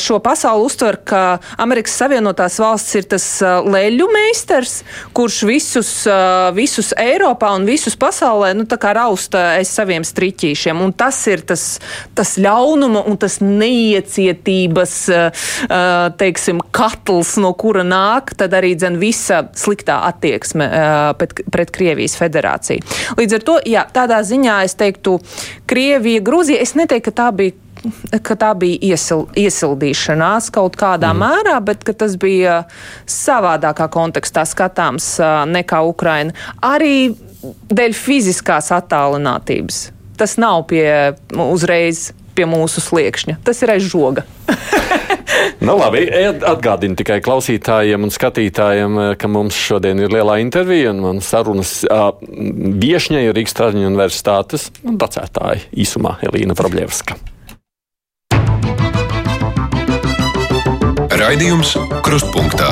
[0.00, 1.22] šo pasauli uztver, ka
[1.60, 3.26] Amerikas Savienotās valstis ir tas
[3.66, 4.80] leļu meistars,
[5.16, 5.92] kurš visus,
[6.56, 10.80] visus Eiropā un visus pasaulē nu, rausta aiz saviem striķīšiem.
[10.84, 11.64] Un tas ir tas,
[12.16, 14.96] tas ļaunuma un tas neiecietības
[16.20, 22.84] teiksim, katls, no kura nāk arī visa sliktā attieksme attieksme pret, pret Krievijas federāciju.
[23.18, 25.18] Līdz ar to, jā, tādā ziņā es teiktu,
[25.66, 27.52] Krievija, Grūzija, es neteiktu, ka tā bija
[28.20, 31.22] ka tā bija iesil, iesildīšanās kaut kādā mm.
[31.22, 32.66] mērā, bet tas bija
[33.08, 35.14] savādākā kontekstā skatāms
[35.48, 36.34] nekā Ukraina.
[36.60, 37.14] Arī
[37.72, 39.86] dēļ fiziskās attālinātības.
[40.20, 43.38] Tas nav pie uzreiz pie mūsu sliekšņa.
[43.48, 44.28] Tas ir aiz žoga.
[45.66, 46.04] nu, labi,
[46.46, 51.80] atgādinu tikai klausītājiem un skatītājiem, eh, ka mums šodien ir lielā intervija un man sarunas
[51.86, 57.18] uh, viešņa ir Rīgas Traģiņu universitātes docētāja īsumā Elīna Vrabļevska.
[61.20, 61.74] Raidījums
[62.06, 62.70] Krustpunktā.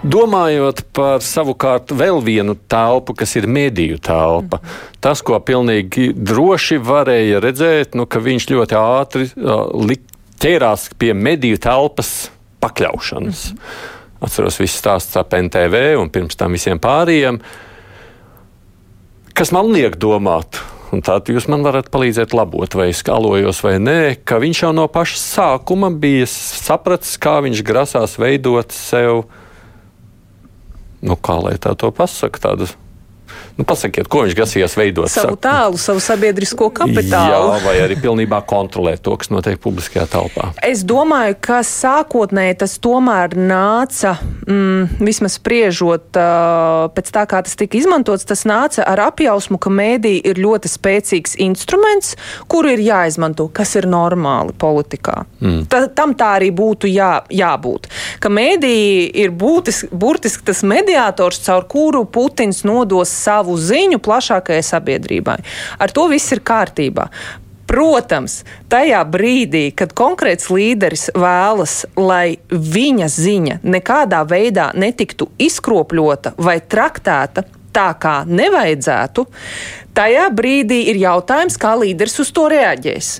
[0.00, 4.62] Domājot par savukārt vēl vienu telpu, kas ir mediju telpa,
[5.04, 9.66] tas, ko pilnīgi droši varēja redzēt, nu, ka viņš ļoti ātri uh,
[10.40, 12.30] ķērās pie mediju telpas
[12.62, 13.46] pakļaušanas.
[13.52, 13.64] Mm.
[14.26, 17.40] Atceros visu stāstu ap NTV un pirms tam visiem pārējiem,
[19.36, 20.60] kas man liek domāt.
[20.90, 24.72] Un tad jūs man varat palīdzēt labot, vai es kalojos vai nē, ka viņš jau
[24.74, 29.22] no paša sākuma bija sapratis, kā viņš grasās veidot sev
[31.00, 32.66] nu, kā lai tā to pasaka, tādu
[33.58, 35.10] Nu, pasakiet, ko viņš grasījās veidot?
[35.10, 37.50] Savu tēlu, savu sabiedrisko kapitālu.
[37.56, 40.50] Jā, vai arī pilnībā kontrolēt to, kas notiek publiskajā telpā.
[40.66, 44.14] Es domāju, ka sākotnēji tas tomēr nāca,
[44.46, 49.72] mm, vismaz spriežot uh, pēc tā, kā tas tika izmantots, tas nāca ar apjausmu, ka
[49.72, 52.14] mēdī ir ļoti spēcīgs instruments,
[52.50, 55.24] kuru ir jāizmanto, kas ir normāli politikā.
[55.40, 55.66] Mm.
[55.70, 57.90] Ta, tam tā arī būtu jā, jābūt.
[58.22, 58.74] Ka mēdī
[59.20, 65.38] ir būtis, burtiski tas mediātors, caur kuru Putins nodos savu ziņu plašākajai sabiedrībai.
[65.78, 67.08] Ar to viss ir kārtībā.
[67.70, 76.58] Protams, tajā brīdī, kad konkrēts līderis vēlas, lai viņa ziņa nekādā veidā netiktu izkropļota vai
[76.58, 79.26] traktēta tā, kā nevajadzētu,
[79.94, 83.12] tajā brīdī ir jautājums, kā līderis uz to reaģēs.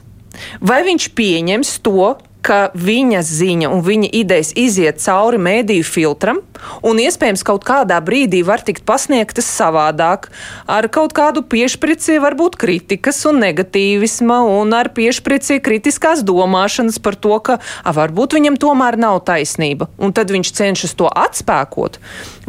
[0.67, 6.41] Vai viņš pieņems to, ka viņa ziņa un viņa idejas iziet cauri mēdīju filtram,
[6.87, 10.29] un iespējams kaut kādā brīdī var tikt pasniegtas savādāk,
[10.71, 17.37] ar kaut kādu piešprici, varbūt kritikas un negatīvisma, un ar piešprici kritiskās domāšanas par to,
[17.45, 22.01] ka a, varbūt viņam tomēr nav taisnība, un tad viņš cenšas to atspēkot.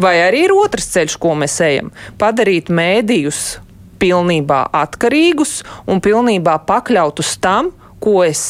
[0.02, 3.60] Vai arī ir otrs ceļš, ko mēs ejam- padarīt mēdījus
[4.02, 8.44] pilnībā atkarīgus un pilnībā pakļautus tam, ko es,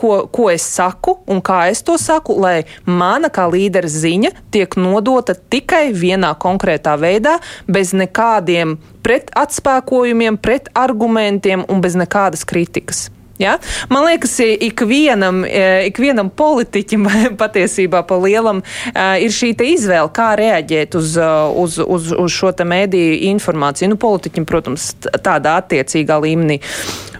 [0.00, 4.78] ko, ko es saku un kā es to saku, lai mana kā līdera ziņa tiek
[4.80, 13.08] nodota tikai vienā konkrētā veidā, bez nekādiem pretatspēkojumiem, pretargumentiem un bez nekādas kritikas.
[13.38, 13.58] Ja?
[13.88, 15.44] Man liekas, ikvienam,
[15.86, 17.06] ikvienam politiķim
[17.42, 21.14] patiesībā pa lielam ir šī izvēle, kā reaģēt uz,
[21.62, 23.92] uz, uz, uz šo mēdīju informāciju.
[23.94, 24.90] Nu, politiķim, protams,
[25.22, 26.58] tādā attiecīgā līmenī.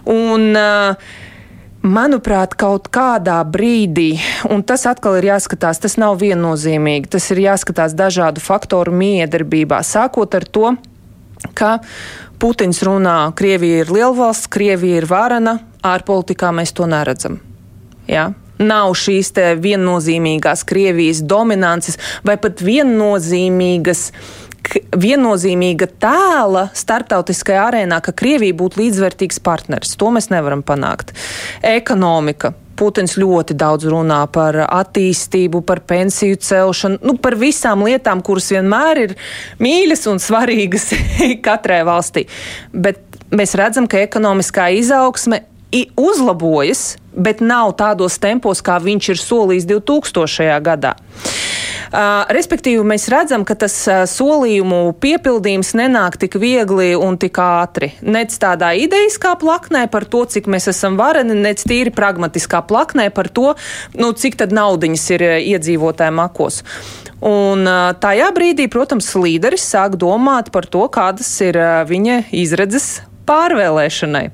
[0.09, 1.17] Un, uh,
[1.79, 4.17] Manuprāt, kaut kādā brīdī,
[4.51, 10.35] un tas atkal ir jāskatās, tas nav viennozīmīgi, tas ir jāskatās dažādu faktoru miedarbībā, sākot
[10.35, 10.73] ar to,
[11.55, 11.77] ka
[12.39, 17.39] Putins runā, Krievija ir lielvalsts, Krievija ir varana, ārpolitikā mēs to neredzam.
[18.11, 18.27] Ja?
[18.59, 19.31] Nav šīs
[19.63, 21.95] viennozīmīgās Krievijas dominances
[22.27, 24.09] vai pat viennozīmīgas
[24.99, 29.95] viennozīmīga tēla starptautiskajā arēnā, ka Krievija būtu līdzvērtīgs partneris.
[29.99, 31.13] To mēs nevaram panākt.
[31.65, 38.47] Ekonomika Putins ļoti daudz runā par attīstību, par pensiju celšanu, nu, par visām lietām, kuras
[38.53, 39.15] vienmēr ir
[39.59, 40.87] mīļas un svarīgas
[41.47, 42.23] katrai valstī.
[42.71, 45.43] Bet mēs redzam, ka ekonomiskā izaugsme
[45.99, 50.55] uzlabojas, bet nav tādos tempos, kā viņš ir solījis 2000.
[50.63, 50.95] gadā.
[52.35, 53.75] Respektīvi, mēs redzam, ka tas
[54.11, 57.91] solījumu piepildījums nenāk tik viegli un tik ātri.
[58.05, 63.31] Nec tādā idejiskā plaknē par to, cik mēs esam vareni, nec tīri pragmatiskā plaknē par
[63.33, 63.53] to,
[63.97, 66.63] nu, cik tad naudiņas ir iedzīvotājiem akos.
[67.25, 67.67] Un
[67.99, 74.25] tajā brīdī, protams, līderis sāk domāt par to, kādas ir viņa izredzes pārvēlēšanai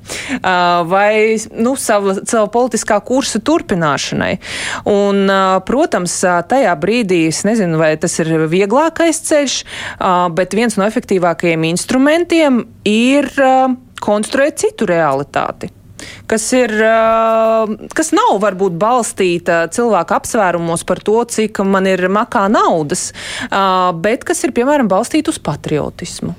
[0.90, 1.14] vai
[1.60, 4.34] nu, sava, sava politiskā kursa turpināšanai.
[4.90, 5.24] Un,
[5.68, 6.18] protams,
[6.50, 9.58] tajā brīdī es nezinu, vai tas ir vieglākais ceļš,
[10.36, 13.32] bet viens no efektīvākajiem instrumentiem ir
[14.06, 15.72] konstruēt citu realitāti
[16.30, 16.74] kas, ir,
[17.96, 23.10] kas nav varbūt balstīta cilvēka apsvērumos par to, cik man ir makā naudas,
[24.06, 26.36] bet kas ir, piemēram, balstīta uz patriotismu.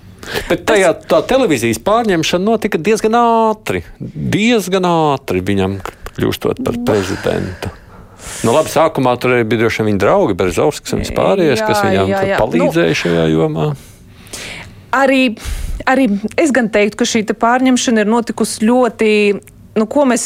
[0.50, 3.82] Bet tajā tā televīzijas pārņemšana notika diezgan ātri.
[4.00, 5.80] Diezgan ātri viņam
[6.16, 7.72] kļūstot par prezidentu.
[8.44, 12.22] Nu, labi, sākumā tur bija droši vien viņa draugi, Berzovskis un vispārējais, kas viņam jā,
[12.32, 12.38] jā.
[12.42, 13.66] palīdzēja nu, šajā jomā.
[14.96, 15.20] Arī,
[15.86, 16.08] arī
[16.40, 19.10] es gan teiktu, ka šī pārņemšana ir notikusi ļoti
[19.76, 20.24] nu, ko mēs,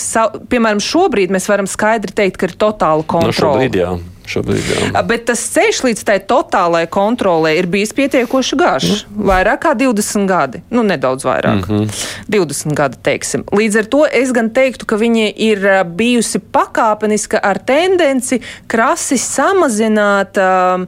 [0.51, 3.35] piemēram, šobrīd mēs varam skaidri teikt, ka ir totāla kontrole.
[3.35, 3.93] No šobrīd, jā
[4.31, 4.71] šobrīd.
[4.71, 5.03] Jā.
[5.07, 8.91] Bet tas ceļš līdz tai totālai kontrolē ir bijis pietiekoši garš.
[9.09, 9.27] Mm.
[9.31, 10.63] Vairāk kā 20 gadi.
[10.71, 11.67] Nu, nedaudz vairāk.
[11.69, 12.07] Mm -hmm.
[12.29, 13.45] 20 gadi, teiksim.
[13.53, 20.39] Līdz ar to es gan teiktu, ka viņa ir bijusi pakāpeniska ar tendenci krasi samazināt
[20.39, 20.87] uh,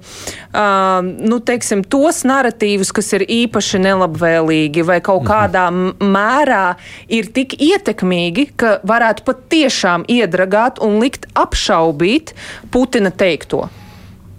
[0.55, 5.33] uh, nu, teiksim, tos narratīvus, kas ir īpaši nelabvēlīgi vai kaut mm -hmm.
[5.33, 5.67] kādā
[5.99, 6.75] mērā
[7.09, 12.35] ir tik ietekmīgi, ka varētu pat tiešām iedragāt un likt apšaubīt
[12.71, 13.66] Putina teikumu teikto.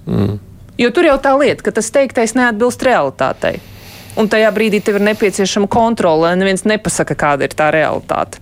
[0.05, 0.39] Mm.
[0.77, 3.59] Jo tur jau tā lieta, ka tas teiktais neatbilst realitātei.
[4.13, 8.37] Un tajā brīdī tev ir nepieciešama kontrole, lai neviens nepasaka, kāda ir tā realitāte.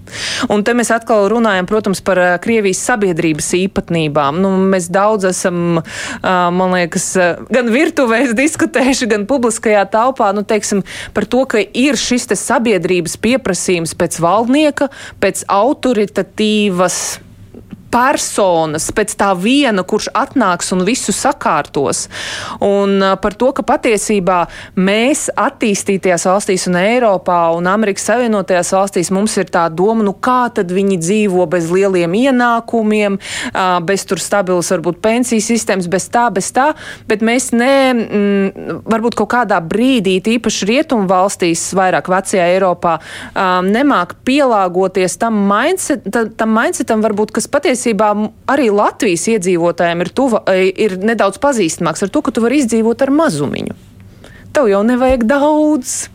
[0.51, 4.41] Un te mēs atkal runājam, protams, par Krievijas sabiedrības īpatnībām.
[4.43, 5.79] Nu, mēs daudz esam,
[6.21, 7.07] man liekas,
[7.47, 10.83] gan virtuvēs diskutējuši, gan publiskajā telpā, nu, teiksim,
[11.15, 14.91] par to, ka ir šis sabiedrības pieprasījums pēc valdnieka,
[15.23, 17.21] pēc autoritatīvas
[17.91, 22.07] personas, pēc tā viena, kurš atnāks un visu sakārtos.
[22.63, 24.39] Un par to, ka patiesībā
[24.79, 30.45] mēs attīstītajās valstīs un Eiropā un Amerikas Savienotajās valstīs mums ir tā doma, nu kā
[30.55, 33.19] tad viņi dzīvo bez lieliem ienākumiem,
[33.87, 36.71] bez tur stabilas varbūt pensiju sistēmas, bez tā, bez tā,
[37.09, 42.97] bet mēs ne, m, mm, varbūt kaut kādā brīdī, tīpaši rietumu valstīs, vairāk vecajā Eiropā,
[43.67, 48.13] nemāk pielāgoties tam mindset, tam mindsetam, varbūt, kas patiesībā patiesībā
[48.51, 53.01] arī Latvijas iedzīvotājiem ir, tuva, e, ir nedaudz pazīstamāks ar to, ka tu vari izdzīvot
[53.01, 53.75] ar mazumiņu.
[54.53, 56.09] Tev jau nevajag daudz.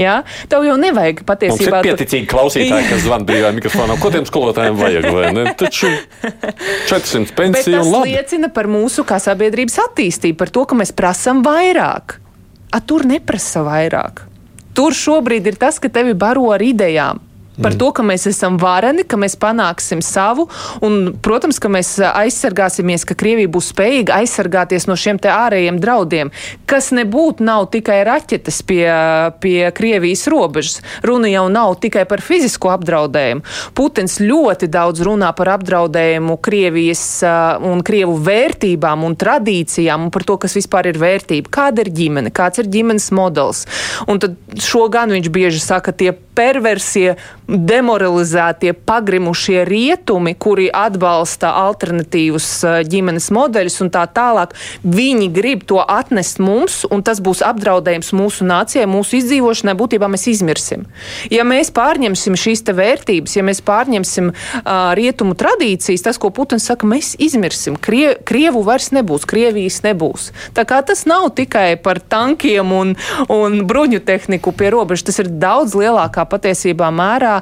[0.00, 0.22] Ja?
[0.48, 1.82] Tev jau nevajag patiesībā.
[1.82, 3.98] Ir pieticīgi klausītāji, kas zvana brīvā mikrofonā.
[4.00, 5.50] Ko tiem skolotājiem vajag?
[5.60, 5.90] Taču
[6.88, 8.14] 400 pensiju un labi.
[8.14, 12.16] Tas liecina par mūsu kā sabiedrības attīstību, par to, ka mēs prasam vairāk.
[12.72, 14.24] A, tur neprasa vairāk.
[14.78, 17.20] Tur šobrīd ir tas, ka tevi baro ar idejām.
[17.60, 17.78] Par mm.
[17.80, 20.48] to, ka mēs esam vareni, ka mēs panāksim savu,
[20.84, 26.30] un, protams, ka mēs aizsargāsimies, ka Krievija būs spējīga aizsargāties no šiem ārējiem draudiem,
[26.70, 28.84] kas nebūtu nav tikai raķetes pie,
[29.42, 30.80] pie Krievijas robežas.
[31.06, 33.44] Runa jau nav tikai par fizisko apdraudējumu.
[33.76, 37.04] Putins ļoti daudz runā par apdraudējumu Krievijas
[37.66, 41.52] un Krievu vērtībām un tradīcijām un par to, kas vispār ir vērtība.
[41.52, 43.66] Kāda ir ģimene, kāds ir ģimenes modelis.
[44.08, 47.16] Un tad šo gan viņš bieži saka, tie perversie
[47.50, 54.54] demoralizētie, pagrimušie rietumi, kuri atbalsta alternatīvus eh, ģimenes modeļus un tā tālāk,
[54.86, 59.76] viņi grib to atnest mums, un tas būs apdraudējums mūsu nācijai, mūsu izdzīvošanai.
[59.80, 60.86] Būtībā mēs izmirsim.
[61.32, 66.86] Ja mēs pārņemsim šīs vērtības, ja mēs pārņemsim uh, rietumu tradīcijas, tas, ko Putins saka,
[66.86, 67.78] mēs izmirsim.
[67.80, 70.28] Krie, Krievu vairs nebūs, Krievijas nebūs.
[70.56, 72.94] Tā kā tas nav tikai par tankiem un,
[73.32, 77.39] un bruņu tehniku pie robežas, tas ir daudz lielākā patiesībā mērā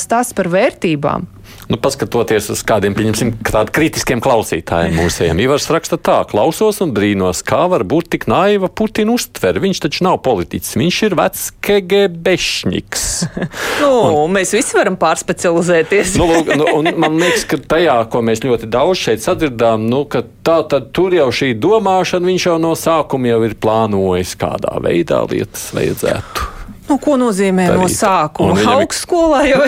[0.00, 1.26] stāsts par vērtībām.
[1.68, 7.84] Nu, paskatoties uz kādiem kritiskiem klausītājiem mūsējiem, Ivars raksta tā, klausos un brīnos, kā var
[7.88, 9.60] būt tik naiva Putina uztvere.
[9.60, 13.06] Viņš taču nav politiķis, viņš ir vecs KGBšņiks.
[13.82, 13.92] nu,
[14.22, 16.16] un, mēs visi varam pārspecializēties.
[16.20, 20.24] nu, lūk, nu, man liekas, ka tajā, ko mēs ļoti daudz šeit sadzirdām, nu, ka
[20.24, 25.20] tā tad tur jau šī domāšana viņš jau no sākuma jau ir plānojis, kādā veidā
[25.28, 26.57] lietas vajadzētu.
[26.88, 27.80] Nu, ko nozīmē Darīt.
[27.82, 28.60] no sākuma?
[28.78, 29.64] Augstsskolā jau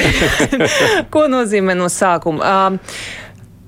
[1.14, 2.54] ko nozīmē no sākuma?
[2.68, 2.78] Um,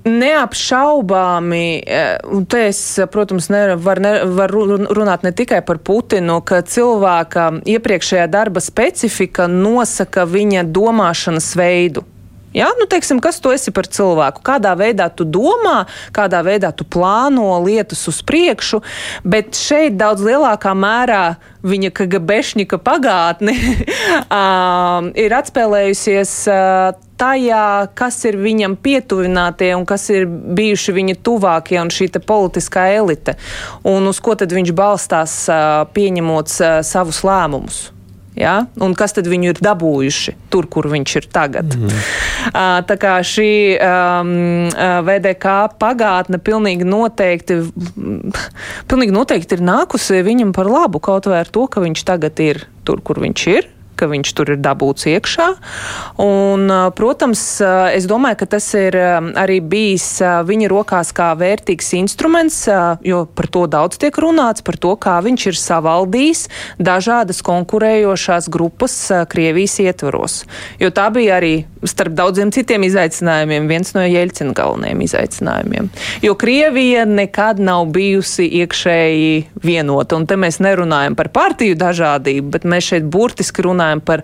[0.03, 1.67] Neapšaubāmi,
[2.35, 8.25] un te es, protams, nevaru ne, var runāt ne tikai par Putinu, ka cilvēka iepriekšējā
[8.27, 12.03] darba specifika nosaka viņa domāšanas veidu.
[12.53, 12.69] Ja?
[12.79, 14.43] Nu, teiksim, kas tu esi par cilvēku?
[14.45, 15.83] Kādā veidā tu domā,
[16.15, 18.83] kādā veidā tu plāno lietas uz priekšu,
[19.25, 21.23] bet šeit daudz lielākā mērā
[21.63, 23.55] viņa KGBšņika pagātne
[25.23, 26.35] ir atspēlējusies
[27.23, 33.37] tajā, kas ir viņam pietuvinātie un kas ir bijuši viņa tuvākie un šī politiskā elite,
[33.87, 35.37] un uz ko tad viņš balstās
[35.95, 37.83] pieņemot savus lēmumus.
[38.39, 38.63] Ja?
[38.81, 41.75] Un kas tad viņu ir dabūjuši tur, kur viņš ir tagad?
[41.77, 42.01] Mm.
[42.49, 44.33] Uh, tā kā šī um,
[45.07, 47.59] VDK pagātne pilnīgi noteikti,
[48.89, 52.65] pilnīgi noteikti ir nākusi viņam par labu kaut vai ar to, ka viņš tagad ir
[52.87, 53.69] tur, kur viņš ir
[53.99, 55.47] ka viņš tur ir dabūts iekšā.
[56.23, 57.43] Un, protams,
[57.93, 60.07] es domāju, ka tas ir arī bijis
[60.47, 62.63] viņa rokās kā vērtīgs instruments,
[63.05, 66.45] jo par to daudz tiek runāts, par to, kā viņš ir savaldījis
[66.81, 68.95] dažādas konkurējošās grupas
[69.29, 70.43] Krievijas ietvaros.
[70.81, 75.89] Jo tā bija arī starp daudziem citiem izaicinājumiem viens no Jeļcina galvenajiem izaicinājumiem.
[76.23, 79.33] Jo Krievija nekad nav bijusi iekšēji
[79.63, 84.23] vienota, un te mēs nerunājam par partiju dažādību, bet mēs šeit burtiski runājam runājam par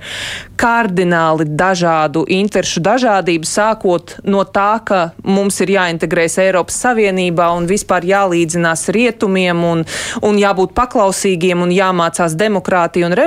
[0.60, 8.04] kardināli dažādu interešu dažādību, sākot no tā, ka mums ir jāintegrēs Eiropas Savienībā un vispār
[8.08, 9.86] jālīdzinās rietumiem un,
[10.22, 13.18] un jābūt paklausīgiem un jāmācās demokrātija un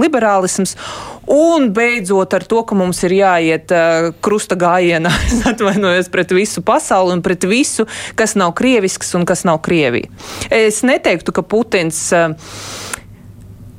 [0.00, 0.76] liberālisms.
[1.30, 5.12] Un beidzot ar to, ka mums ir jāiet uh, krusta gājienā,
[5.52, 7.86] atvainojos pret visu pasauli un pret visu,
[8.18, 10.10] kas nav krievisks un kas nav Krievija.
[10.50, 12.08] Es neteiktu, ka Putins.
[12.10, 12.34] Uh,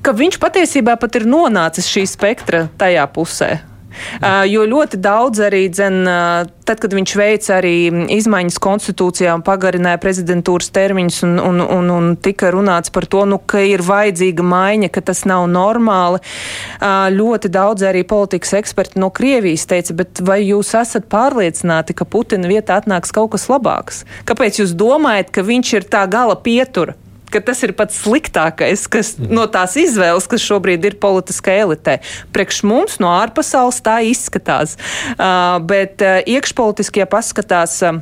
[0.02, 3.60] ka viņš patiesībā pat ir nonācis šī spektra tajā pusē.
[3.92, 7.74] Uh, jo ļoti daudz arī, dzen, uh, tad, kad viņš veica arī
[8.16, 13.42] izmaiņas konstitūcijā un pagarināja prezidentūras termiņus un, un, un, un tika runāts par to, nu,
[13.44, 19.12] ka ir vajadzīga maiņa, ka tas nav normāli, uh, ļoti daudz arī politikas eksperti no
[19.12, 24.06] Krievijas teica, bet vai jūs esat pārliecināti, ka Putina vietā atnāks kaut kas labāks?
[24.30, 26.96] Kāpēc jūs domājat, ka viņš ir tā gala pietura?
[27.32, 32.00] Ka tas ir pats sliktākais kas, no tās izvēles, kas šobrīd ir politiskā elitē.
[32.36, 34.78] Priekš mums no ārpasaules tā izskatās,
[35.16, 37.82] uh, bet uh, iekšpolitiskie paskatās.
[37.88, 38.02] Uh,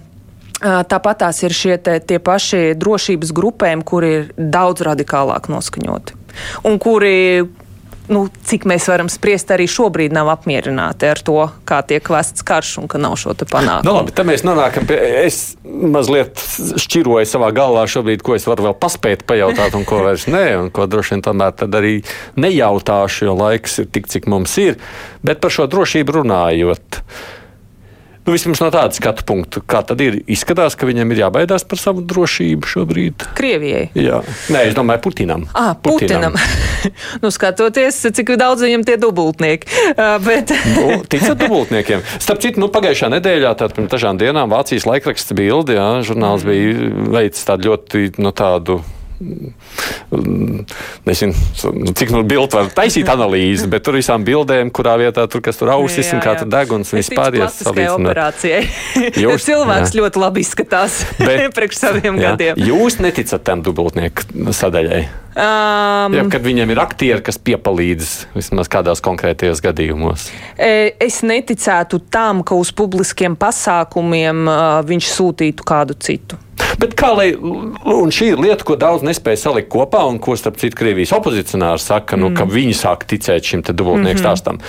[0.60, 6.18] Tāpat tās ir šie te, tie paši drošības grupējumi, kuri ir daudz radikālāk noskaņoti
[6.68, 7.46] un kuri
[8.10, 11.38] nu, cik mēs varam spriest, arī šobrīd nav apmierināti ar to,
[11.70, 13.86] kā tiek vests karš un ka nav šo panākumu.
[13.86, 14.98] Nu, labi, mēs nonākam pie.
[15.24, 16.42] Es mazliet
[16.82, 20.72] šķiroju savā galvā šobrīd, ko es varu vēl paspēt pajautāt un ko vairs nē, un
[20.74, 21.96] ko droši vien tomēr arī
[22.40, 24.80] nejautāšu, jo laiks ir tik, cik mums ir.
[25.26, 27.04] Bet par šo drošību runājot.
[28.30, 31.80] Nu, vismaz no tāda skatu punkta, kā tad ir, izskatās, ka viņam ir jābaidās par
[31.82, 33.24] savu drošību šobrīd.
[33.34, 33.88] Krievijai.
[33.98, 34.20] Jā,
[34.54, 35.48] nē, es domāju, Putinam.
[35.58, 36.38] Ah, Putinam.
[36.38, 36.94] Putinam.
[37.24, 39.66] nu, skatoties, cik daudz viņam tie dubultnieki.
[39.96, 40.54] Uh, bet...
[40.76, 42.06] nu, ticat dubultniekiem.
[42.22, 46.54] Starp citu, nu, pagājušā nedēļā, tātad pirms dažām dienām, Vācijas laikraksts bildi, jā, žurnāls mm.
[46.54, 48.78] bija veicis tādu ļoti, nu, tādu
[51.06, 51.34] nezinu,
[51.74, 55.60] nu, cik no bildes var taisīt analīzi, bet tur visām bildēm, kurā vietā tur kas
[55.60, 56.18] tur ausis jā, jā.
[56.18, 58.62] un kā tur deguns un vispār operācijai.
[59.24, 60.02] Jūs, cilvēks jā.
[60.02, 61.02] ļoti labi izskatās
[61.58, 62.32] priekš saviem jā.
[62.32, 62.64] gadiem.
[62.70, 65.04] Jūs neticat tam dubultnieku sadaļai?
[65.40, 70.26] Um, ja, kad viņiem ir aktieri, kas piepalīdz vismaz kādos konkrētajos gadījumos.
[70.58, 74.60] E, es neticētu tam, ka uz publiskiem pasākumiem uh,
[74.90, 76.40] viņš sūtītu kādu citu.
[76.80, 80.60] Bet kā lai, un šī ir lieta, ko daudz nespēja salikt kopā, un ko, starp
[80.62, 82.38] citu, Krievijas opozicionāri saka, nu, mm.
[82.40, 84.22] ka viņi sāk ticēt šim dubultnieku mm -hmm.
[84.24, 84.60] stāstam.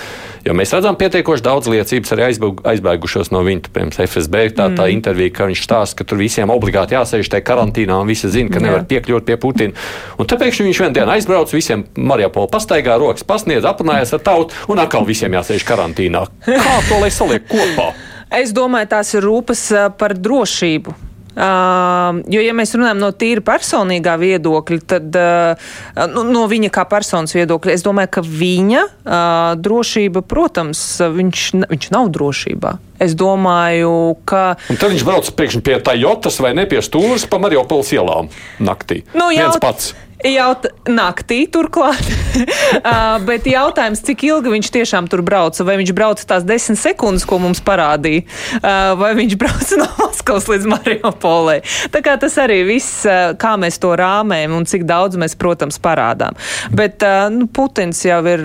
[0.43, 2.25] Jo mēs redzam pietiekoši daudz liecības arī
[2.73, 4.91] aizbēgušos no viņa, piemēram, FSB, tā, tā mm.
[4.91, 8.59] intervija, ka viņš stāsta, ka tur visiem obligāti jāsēž tajā karantīnā, un visi zina, ka
[8.59, 9.73] nevar piekļūt pie Putina.
[10.17, 14.79] Un tāpēc viņš vienā dienā aizbrauc, visiem Mariupolā pastaigā, rokas pasniedz, aprunājas ar tautu, un
[14.79, 16.25] atkal visiem jāsēž karantīnā.
[16.45, 17.93] Kā to lai saliek kopā?
[18.31, 19.63] Es domāju, tās ir rūpes
[19.97, 21.10] par drošību.
[21.31, 25.71] Uh, jo, ja mēs runājam no tīri personīgā viedokļa, tad uh,
[26.11, 29.15] nu, no viņa kā personas viedokļa, es domāju, ka viņa uh,
[29.55, 32.75] drošība, protams, viņš, viņš nav drošībā.
[33.01, 33.95] Es domāju,
[34.27, 34.43] ka.
[34.69, 38.27] Un tad viņš brauc pie Toyotas vai ne pie stūres pa Mariupoles ielām
[38.59, 39.01] naktī.
[39.15, 39.93] Nu, jau, Viens pats.
[40.27, 42.01] Jaut naktī turklāt.
[42.01, 45.65] uh, bet jautājums, cik ilgi viņš tiešām tur brauca?
[45.67, 48.25] Vai viņš brauca tās desmit sekundes, ko mums parādīja,
[48.61, 51.59] uh, vai viņš brauca no Maskavas līdz Mariupolē?
[51.93, 55.79] Tā kā tas arī viss, uh, kā mēs to rāmējam un cik daudz mēs, protams,
[55.81, 56.37] parādām.
[56.75, 57.03] Bet
[57.33, 58.43] nu, Putins jau ir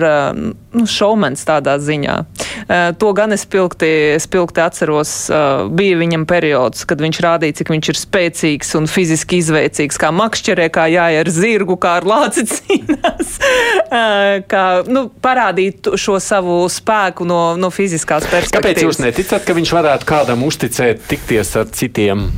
[0.77, 2.15] nu, šaumens tādā ziņā.
[2.99, 3.89] To gan es spilgti,
[4.21, 5.11] spilgti atceros.
[5.77, 10.69] Bija viņam periods, kad viņš rādīja, cik viņš ir spēcīgs un fiziski izveicīgs, kā makšķerē,
[10.73, 13.37] kā jāja ar zirgu, kā ar lāci cīnās.
[14.47, 18.61] kā, nu, parādīt šo savu spēku no, no fiziskās perspektīvas.
[18.61, 22.29] Kāpēc jūs neticat, ka viņš varētu kādam uzticēt tikties ar citiem?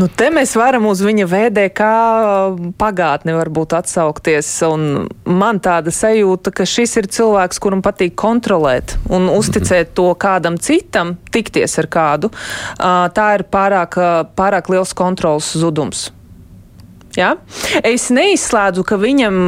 [0.00, 1.88] Nu, te mēs varam uz viņa VDK
[2.80, 4.86] pagātni varbūt atsaukties, un
[5.28, 11.18] man tāda sajūta, ka šis ir cilvēks, kuram patīk kontrolēt un uzticēt to kādam citam,
[11.34, 12.30] tikties ar kādu.
[12.78, 13.98] Tā ir pārāk,
[14.38, 16.08] pārāk liels kontrols zudums.
[17.18, 17.34] Ja?
[17.82, 19.40] Es neizslēdzu, ka viņam,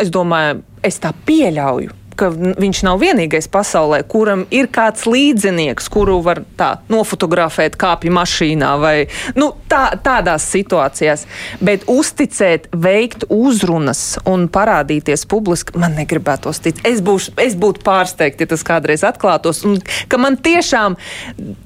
[0.00, 6.20] es domāju, es tā pieļauju ka viņš nav vienīgais pasaulē, kuram ir kāds līdzinieks, kuru
[6.24, 8.94] var tā nofotografēt kāpju mašīnā vai
[9.38, 11.26] nu, tā, tādās situācijās.
[11.64, 16.84] Bet uzticēt, veikt uzrunas un parādīties publiski, man negribētos ticēt.
[16.88, 20.98] Es, būšu, es būtu pārsteigta, ja tas kādreiz atklātos, un ka man tiešām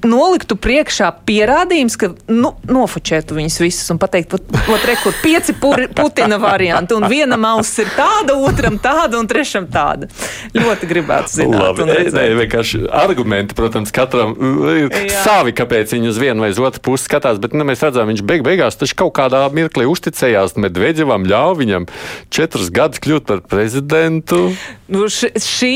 [0.09, 6.39] noliktu priekšā pierādījums, ka nu, nofočētu viņus visus un pateikt, ot, rekur, pieci puri, Putina
[6.41, 10.09] varianti, un viena mauss ir tāda, otram tāda un trešam tāda
[10.57, 11.61] ļoti gribētu zināt.
[11.63, 14.35] Labi, nē, vienkārši argumenti, protams, katram
[14.75, 15.23] ir Jā.
[15.25, 18.25] savi, kāpēc viņi uz vienu vai uz otru pusi skatās, bet nu, mēs redzam, viņš
[18.29, 21.89] beig beigās taču kaut kādā mirklī uzticējās Medvedjevam, ļauj viņam
[22.35, 24.49] četrus gadus kļūt par prezidentu.
[24.91, 25.75] Nu, š, šī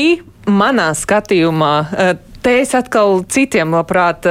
[0.49, 1.73] manā skatījumā.
[1.93, 4.27] Eh, te es atkal citiem labprāt,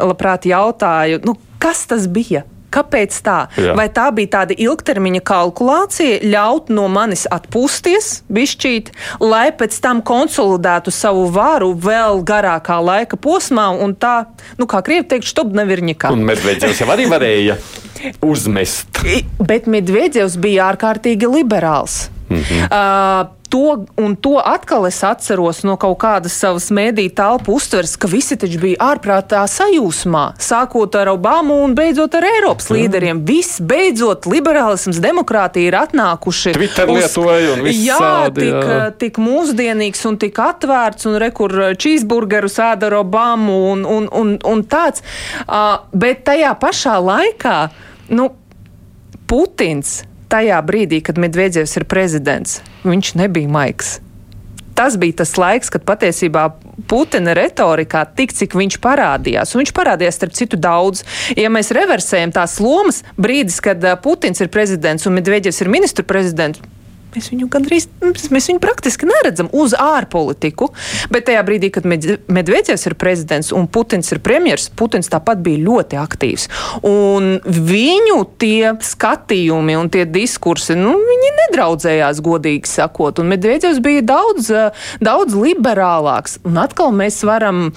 [0.00, 2.46] labprāt jautāju, nu, kas tas bija?
[2.74, 3.36] Kāpēc tā?
[3.60, 3.74] Jā.
[3.78, 8.90] Vai tā bija tāda ilgtermiņa kalkulācija, ļaut no manis atpūsties, bišķīt,
[9.22, 14.16] lai pēc tam konsolidētu savu varu vēl garākā laika posmā, un tā,
[14.58, 16.12] nu, kā krievi teikt, štub nevirņikā.
[16.14, 17.58] Un Medvedevs jau arī varēja
[18.32, 19.04] uzmest.
[19.38, 22.04] Bet Medvedevs bija ārkārtīgi liberāls.
[22.42, 22.68] -hmm.
[22.70, 28.08] uh, to, un to atkal es atceros no kaut kādas savas mēdīņu telpu uztveres, ka
[28.10, 32.78] visi taču bija ārprātā sajūsmā, sākot ar Obamu un beidzot ar Eiropas mm.
[32.78, 33.20] līderiem.
[33.28, 36.54] Viss beidzot liberālisms, demokrātija ir atnākuši.
[36.56, 38.80] Twitter uz, lietoja un viss jā, sādi, tik, jā.
[39.04, 44.64] tik mūsdienīgs un tik atvērts un rekur cheeseburgeru sēda ar Obamu un, un, un, un
[44.66, 45.04] tāds.
[45.44, 47.60] Uh, bet tajā pašā laikā,
[48.18, 48.32] nu,
[49.30, 50.02] Putins
[50.34, 53.98] tajā brīdī, kad Medvedevs ir prezidents, viņš nebija maigs.
[54.74, 56.48] Tas bija tas laiks, kad patiesībā
[56.90, 59.52] Putina retorikā tik cik viņš parādījās.
[59.54, 61.04] Un viņš parādījās, starp citu, daudz.
[61.38, 66.58] Ja mēs reversējam tās lomas, brīdis, kad Putins ir prezidents un Medvedevs ir ministru prezidents,
[67.14, 70.70] Mēs viņu gandrīz, mēs viņu praktiski neredzam uz ārpolitiku.
[71.14, 76.00] Bet tajā brīdī, kad Medvedevs ir prezidents un Putins ir premjers, Putins tāpat bija ļoti
[76.00, 76.48] aktīvs.
[76.90, 80.96] Un viņu tie skatījumi un tie diskursi, nu,
[81.54, 83.20] nedraudzējās, godīgi sakot.
[83.22, 84.50] Un Medvedevs bija daudz,
[85.04, 86.38] daudz liberālāks.
[86.46, 87.68] Un atkal mēs varam,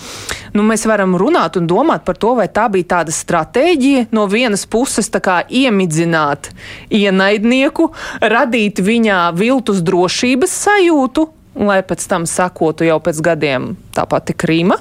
[0.56, 4.66] nu, mēs varam runāt un domāt par to, vai tā bija tāda stratēģija no vienas
[4.66, 6.52] puses iemidzināt
[6.94, 11.28] ienaidnieku, radīt viņā viltus drošības sajūtu,
[11.68, 14.78] lai pēc tam sakotu jau pēc gadiem tā pati Krīma.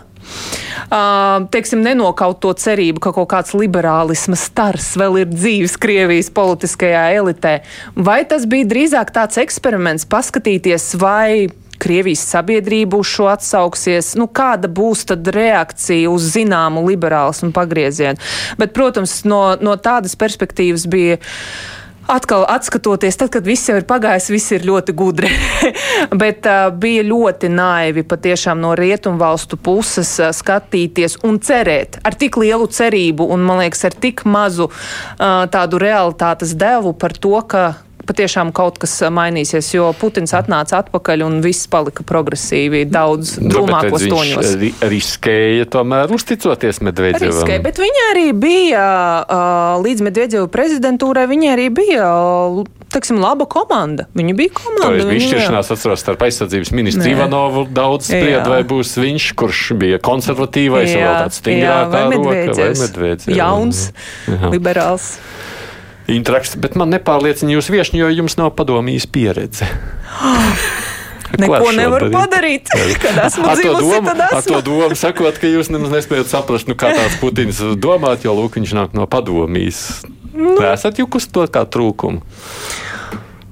[0.86, 7.04] Uh, teiksim, nenokaut to cerību, ka kaut kāds liberālisma stars vēl ir dzīves Krievijas politiskajā
[7.16, 7.60] elitē.
[7.94, 11.48] Vai tas bija drīzāk tāds eksperiments, paskatīties, vai
[11.82, 18.20] Krievijas sabiedrība uz šo atsauksies, nu, kāda būs tad reakcija uz zināmu liberālismu pagriezienu.
[18.60, 21.18] Bet, protams, no, no tādas perspektīvas bija
[22.10, 25.30] atkal atskatoties, tad, kad viss jau ir pagājis, viss ir ļoti gudri.
[26.22, 32.38] Bet uh, bija ļoti naivi patiešām no rietumvalstu puses uh, skatīties un cerēt ar tik
[32.40, 37.66] lielu cerību un, man liekas, ar tik mazu uh, tādu realitātes devu par to, ka
[38.06, 44.12] patiešām kaut kas mainīsies, jo Putins atnāca atpakaļ un viss palika progresīvi daudz drūmākos nu,
[44.14, 44.54] toņos.
[44.62, 47.42] Viņš riskēja tomēr uzticoties Medvedjevam.
[47.42, 48.86] Riskēja, bet viņa arī bija
[49.84, 52.10] līdz Medvedjeva prezidentūrai, viņa arī bija
[52.96, 54.06] teiksim, laba komanda.
[54.16, 55.02] Viņa bija komanda.
[55.02, 60.00] Tā bija izšķiršanās, atceros, starp aizsardzības ministru Ivanovu daudz spried, vai būs viņš, kurš bija
[60.04, 63.28] konservatīvais, jā, vai vēl tāds stingrākā roka, vai Medvedjevs.
[63.36, 63.82] Jauns,
[64.30, 64.52] jā.
[64.54, 65.16] liberāls.
[66.06, 69.66] Intrakts, bet man nepārliecina jūs viešņi, jo jums nav padomjas pieredze.
[71.42, 72.70] Neko nevaru padarīt.
[73.02, 74.36] Kad esmu dzimusi, tad esmu.
[74.38, 78.36] Ar to domu sakot, ka jūs nemaz nespējat saprast, nu, kā tāds Putins domāt, jo
[78.38, 80.06] lūk, viņš nāk no padomjas.
[80.36, 80.54] Nu.
[80.70, 82.22] Esat jukus to kā trūkumu?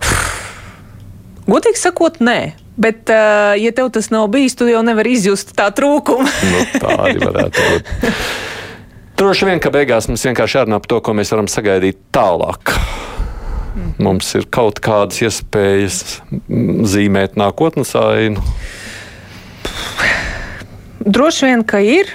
[1.50, 2.54] Godīgi sakot, nē.
[2.78, 6.26] Bet, uh, ja tev tas nav bijis, tu jau nevari izjust tā trūkumu.
[6.26, 7.94] nu, tādi varētu būt.
[9.24, 12.74] Droši vien, ka beigās mums vienkārši jārunā par to, ko mēs varam sagaidīt tālāk.
[14.04, 16.18] Mums ir kaut kādas iespējas
[16.92, 18.44] zīmēt nākotnes ainu.
[21.00, 22.12] Droši vien, ka ir.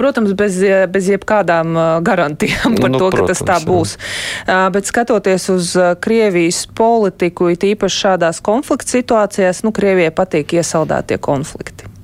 [0.00, 0.56] Protams, bez,
[0.88, 3.94] bez jebkādām garantijām par nu, to, ka protams, tas tā būs.
[4.48, 4.62] Jā.
[4.72, 11.97] Bet skatoties uz Krievijas politiku, it īpaši šādās konflikta situācijās, nu, Krievijai patīk iesaldētie konflikti.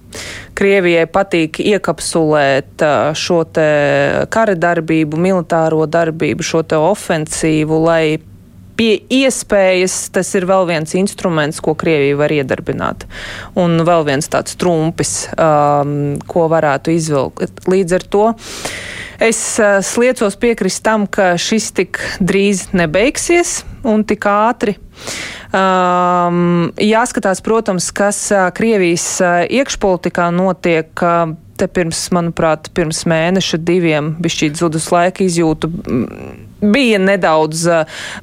[0.55, 2.85] Krievijai patīk iekapsulēt
[3.19, 3.67] šo te
[4.31, 8.05] kara darbību, militāro darbību, šo te ofensīvu, lai
[8.79, 13.07] pie iespējas tas ir vēl viens instruments, ko Krievija var iedarbināt.
[13.59, 17.65] Un vēl viens tāds trumpis, um, ko varētu izvilkt.
[17.71, 18.25] Līdz ar to
[19.23, 24.77] es uh, sliecos piekrist tam, ka šis tik drīz nebeigsies un tik ātri.
[25.55, 30.91] Um, jāskatās, protams, kas uh, Krievijas uh, iekšpolitikā notiek.
[30.99, 35.71] Uh, te pirms, manuprāt, pirms mēneša diviem bišķīt zudus laika izjūtu
[36.73, 37.67] bija nedaudz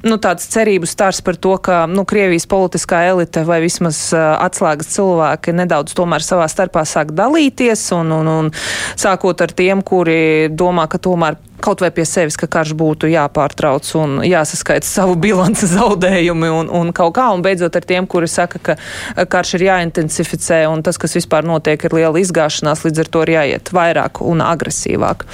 [0.06, 5.54] nu, tāds cerību stars par to, ka nu, Krievijas politiskā elite vai vismaz atslēgas cilvēki
[5.56, 8.52] nedaudz tomēr savā starpā sāk dalīties un, un, un
[8.96, 13.86] sākot ar tiem, kuri domā, ka tomēr kaut vai pie sevis, ka karš būtu jāpārtrauc
[14.00, 18.60] un jāsaskaita savu bilanci zaudējumi un, un kaut kā, un beidzot ar tiem, kuri saka,
[18.62, 23.26] ka karš ir jāintensificē un tas, kas vispār notiek, ir liela izgāšanās, līdz ar to
[23.26, 25.26] ir jāiet vairāk un agresīvāk.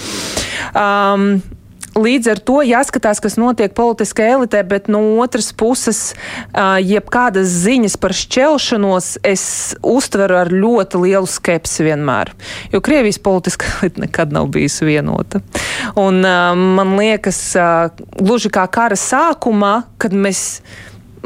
[0.77, 1.31] Um,
[1.99, 6.13] Līdz ar to jāskatās, kas notiek politiskajā elitē, bet no otras puses,
[6.55, 9.45] jebkādas ziņas par šķelšanos es
[9.83, 12.31] uztveru ar ļoti lielu skepsi vienmēr.
[12.75, 15.43] Jo Krievijas politiskā elite nekad nav bijusi vienota.
[15.99, 17.41] Un man liekas,
[18.19, 20.61] gluži kā kara sākumā, kad mēs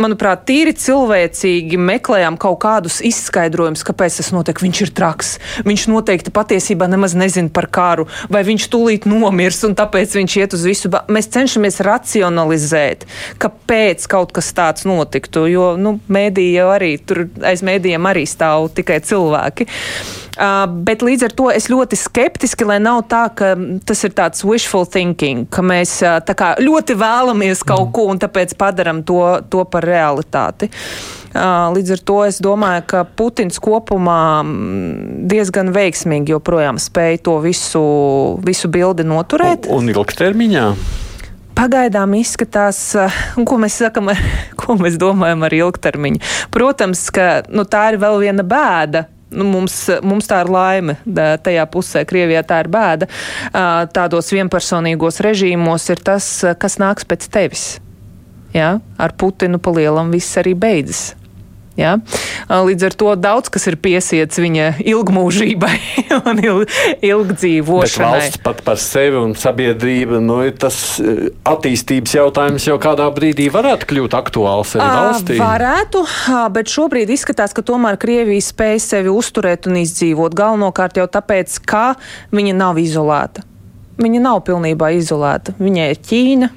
[0.01, 4.63] manuprāt, tīri cilvēcīgi meklējām kaut kādus izskaidrojumus, kāpēc tas notiek.
[4.63, 5.35] Viņš ir traks.
[5.67, 10.57] Viņš noteikti patiesībā nemaz nezina par karu, vai viņš tūlīt nomirs un tāpēc viņš iet
[10.57, 10.93] uz visu.
[11.13, 13.07] Mēs cenšamies racionalizēt,
[13.43, 18.71] kāpēc kaut kas tāds notiktu, jo nu, mēdīja jau arī tur aiz mēdījiem arī stāv
[18.77, 19.69] tikai cilvēki.
[20.33, 23.51] Uh, bet līdz ar to es ļoti skeptiski, lai nav tā, ka
[23.85, 28.55] tas ir tāds wishful thinking, ka mēs uh, kā, ļoti vēlamies kaut ko un tāpēc
[28.57, 29.21] padaram to,
[29.53, 30.71] to par realitāti.
[31.37, 34.41] Uh, līdz ar to es domāju, ka Putins kopumā
[35.29, 37.87] diezgan veiksmīgi joprojām spēja to visu,
[38.41, 39.69] visu bildi noturēt.
[39.69, 40.67] Un, un ilgtermiņā?
[41.61, 42.87] Pagaidām izskatās,
[43.37, 44.09] ko mēs sakam,
[44.61, 46.25] ko mēs domājam ar ilgtermiņu.
[46.57, 50.97] Protams, ka nu, tā ir vēl viena bēda nu, mums, mums tā ir laime.
[51.45, 53.09] Tajā pusē Krievijā tā ir bēda.
[53.97, 56.29] Tādos vienpersonīgos režīmos ir tas,
[56.61, 57.67] kas nāks pēc tevis.
[58.55, 58.77] Ja?
[59.01, 61.13] Ar Putinu pa lielam viss arī beidzas.
[61.79, 61.97] Ja?
[62.53, 65.77] Līdz ar to daudz kas ir piesiets viņa ilgmūžībai
[66.29, 68.11] un ilg, ilgdzīvošanai.
[68.13, 71.01] Bet valsts pat par sevi un sabiedrība, nu, tas
[71.49, 75.39] attīstības jautājums jau kādā brīdī varētu kļūt aktuāls arī valstī.
[75.41, 76.05] Varētu,
[76.53, 80.37] bet šobrīd izskatās, ka tomēr Krievija spēj sevi uzturēt un izdzīvot.
[80.37, 81.95] Galvenokārt jau tāpēc, ka
[82.35, 83.47] viņa nav izolēta.
[84.03, 85.53] Viņa nav pilnībā izolēta.
[85.61, 86.49] Viņai ir Ķīna,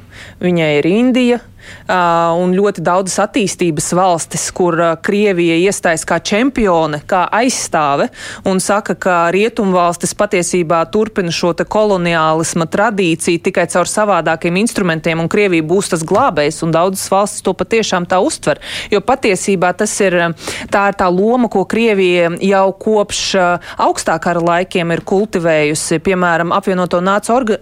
[0.43, 1.39] viņai ir Indija,
[1.87, 8.09] un ļoti daudzas attīstības valstis, kur Krievija iestājas kā čempione, kā aizstāve
[8.45, 15.63] un saka, ka rietumvalstis patiesībā turpina šo koloniālisma tradīciju tikai caur savādākiem instrumentiem, un Krievija
[15.65, 18.59] būs tas glābējs, un daudzas valstis to patiešām tā uztver.
[18.91, 20.17] Jo patiesībā tas ir
[20.73, 23.23] tā, ir tā loma, ko Krievija jau kopš
[23.81, 27.57] augstākā kara laikiem ir kultivējusi, piemēram, apvienoto nāciju orga,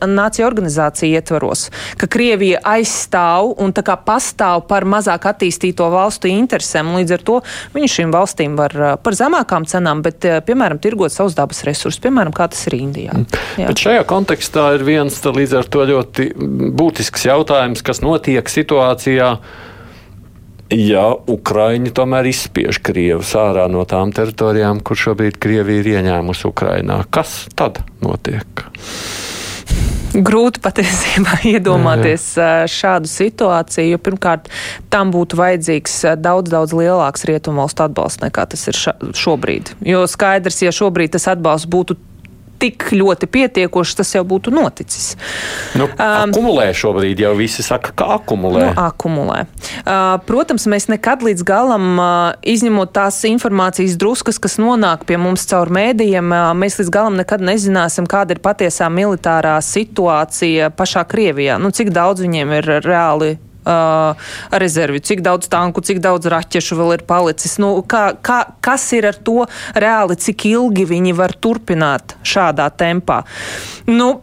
[0.48, 1.68] organizāciju ietvaros,
[2.00, 6.94] ka Krievija aizstāv un tā kā pastāv par mazāk attīstīto valstu interesēm.
[7.00, 7.40] Līdz ar to
[7.76, 12.50] viņi šīm valstīm var par zemākām cenām, bet, piemēram, tirgot savus dabas resursus, piemēram, kā
[12.52, 13.18] tas ir Indijā.
[13.18, 13.42] Mm.
[13.62, 13.68] Jā.
[13.72, 16.30] Bet šajā kontekstā ir viens līdz ar to ļoti
[16.80, 19.36] būtisks jautājums, kas notiek situācijā.
[20.74, 27.04] Ja Ukraiņi tomēr izspiež Krievus ārā no tām teritorijām, kur šobrīd Krievija ir ieņēmusi Ukrainā,
[27.14, 28.66] kas tad notiek?
[30.14, 32.70] Grūti patiesībā iedomāties jā, jā.
[32.70, 34.50] šādu situāciju, jo pirmkārt
[34.94, 38.78] tam būtu vajadzīgs daudz, daudz lielāks rietumvalstu atbalsts nekā tas ir
[39.18, 39.74] šobrīd.
[39.88, 41.98] Jo skaidrs, ja šobrīd tas atbalsts būtu
[42.64, 45.14] tik ļoti pietiekošs, tas jau būtu noticis.
[45.76, 48.70] Nu, um, akumulē šobrīd jau visi saka, ka akumulē.
[48.70, 49.44] Nu, akumulē.
[49.84, 52.08] Uh, protams, mēs nekad līdz galam, uh,
[52.48, 57.44] izņemot tās informācijas druskas, kas nonāk pie mums caur mēdījiem, uh, mēs līdz galam nekad
[57.44, 61.60] nezināsim, kāda ir patiesā militārā situācija pašā Krievijā.
[61.62, 66.98] Nu, cik daudz viņiem ir reāli uh, rezervi, cik daudz tanku, cik daudz raķešu vēl
[66.98, 67.58] ir palicis.
[67.62, 69.44] Nu, kā, kā, kas ir ar to
[69.76, 73.24] reāli, cik ilgi viņi var turpināt šādā tempā?
[73.90, 74.16] Nu,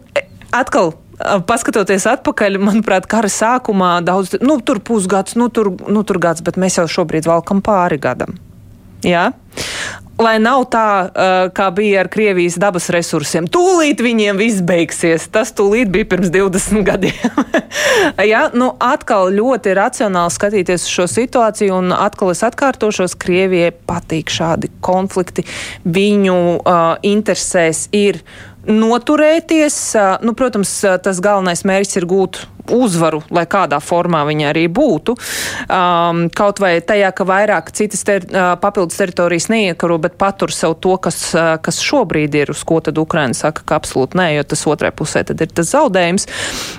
[0.54, 6.44] atkal paskatoties atpakaļ, manuprāt, kara sākumā daudz, nu, tur pusgads, nu, tur, nu, tur gads,
[6.44, 8.38] bet mēs jau šobrīd valkam pāri gadam.
[9.06, 9.30] Jā.
[10.20, 13.46] Lai nav tā, uh, kā bija ar Krievijas dabas resursiem.
[13.48, 15.24] Tūlīt viņiem viss beigsies.
[15.32, 17.38] Tas tūlīt bija pirms 20 gadiem.
[18.32, 24.28] Jā, nu atkal ļoti racionāli skatīties uz šo situāciju, un atkal es atkārtošos, Krievijai patīk
[24.28, 25.46] šādi konflikti.
[25.88, 28.20] Viņu uh, interesēs ir
[28.68, 29.76] noturēties.
[30.24, 30.72] Nu, protams,
[31.04, 35.16] tas galvenais mērķis ir gūt uzvaru, lai kādā formā viņa arī būtu.
[35.66, 38.26] Um, kaut vai tajā, ka vairāk citas ter,
[38.62, 41.30] papildus teritorijas neiekaro, bet patur sev to, kas,
[41.64, 45.24] kas šobrīd ir, uz ko tad Ukraina saka, ka absolūti nē, jo tas otrai pusē
[45.26, 46.28] tad ir tas zaudējums.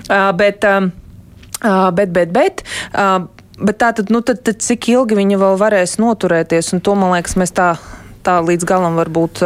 [0.07, 3.25] Uh, bet, uh, bet, bet, bet, uh,
[3.59, 7.17] bet tā tad, nu, tad, tad cik ilgi viņa vēl varēs noturēties, un to, man
[7.17, 7.73] liekas, mēs tā
[8.25, 9.41] tā līdz galam varbūt,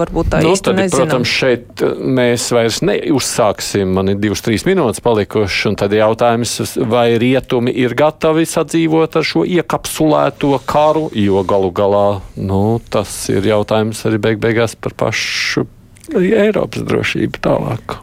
[0.00, 1.08] varbūt tā nu, īsti tad, nezinām.
[1.08, 1.84] Protams, šeit
[2.18, 6.56] mēs vairs neuzsāksim, man ir divas, trīs minūtes palikušas, un tad jautājums,
[6.88, 12.06] vai rietumi ir gatavi sadzīvot ar šo iekapsulēto karu, jo galu galā,
[12.36, 12.62] nu,
[12.92, 15.66] tas ir jautājums arī beig beigās par pašu
[16.16, 17.98] Eiropas drošību tālāk.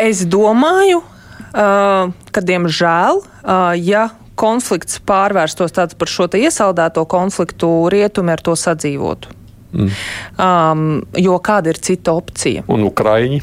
[0.00, 4.08] Es domāju, uh, ka, diemžēl, uh, ja
[4.38, 9.43] konflikts pārvērstos tāds par šo iesaldēto konfliktu, rietumi ar to sadzīvotu.
[9.74, 9.92] Mm.
[10.38, 12.64] Um, jo kāda ir cita opcija?
[12.70, 13.42] Un Ukraiņi?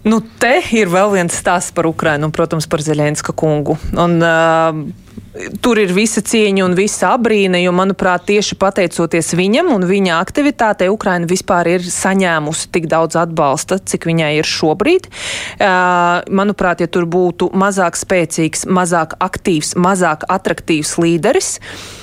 [0.00, 3.76] Nu, te ir vēl viens stāsts par Ukrajinu un, protams, par Zelenska kungu.
[3.96, 5.08] Un, uh,
[5.62, 10.88] Tur ir visa cieņa un visa abrīna, jo, manuprāt, tieši pateicoties viņam un viņa aktivitātei,
[10.90, 15.06] Ukraina vispār ir saņēmusi tik daudz atbalsta, cik viņai ir šobrīd.
[15.06, 21.99] Uh, manuprāt, ja tur būtu mazāk spēcīgs, mazāk aktīvs, mazāk attraktīvs līderis, uh,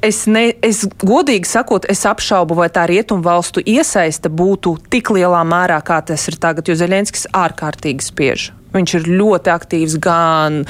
[0.00, 5.42] Es, ne, es godīgi sakot, es apšaubu, vai tā rietumu valstu iesaiste būtu tik lielā
[5.44, 8.46] mērā, kā tas ir tagad, jo Zelenskis ārkārtīgi spiež.
[8.74, 10.62] Viņš ir ļoti aktīvs gan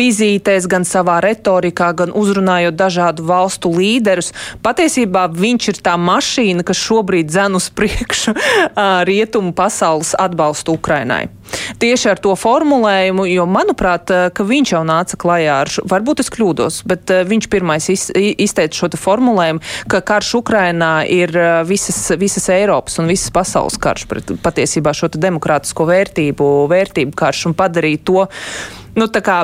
[0.00, 4.32] vizītēs, gan savā retorikā, gan uzrunājot dažādu valstu līderus.
[4.64, 8.34] Patiesībā viņš ir tā mašīna, kas šobrīd dzen uz priekšu
[9.10, 11.28] rietumu pasaules atbalstu Ukrainai.
[11.82, 16.80] Tieši ar to formulējumu, jo manuprāt, viņš jau nāca klajā ar, šo, varbūt es kļūdos,
[16.90, 21.34] bet viņš pirmais iz, izteica šo formulējumu, ka karš Ukrainā ir
[21.66, 27.58] visas, visas Eiropas un visas pasaules karš pret patiesībā šo demokrātisko vērtību, vērtību karš un
[27.58, 28.26] padarīt to,
[28.96, 29.42] nu, tā kā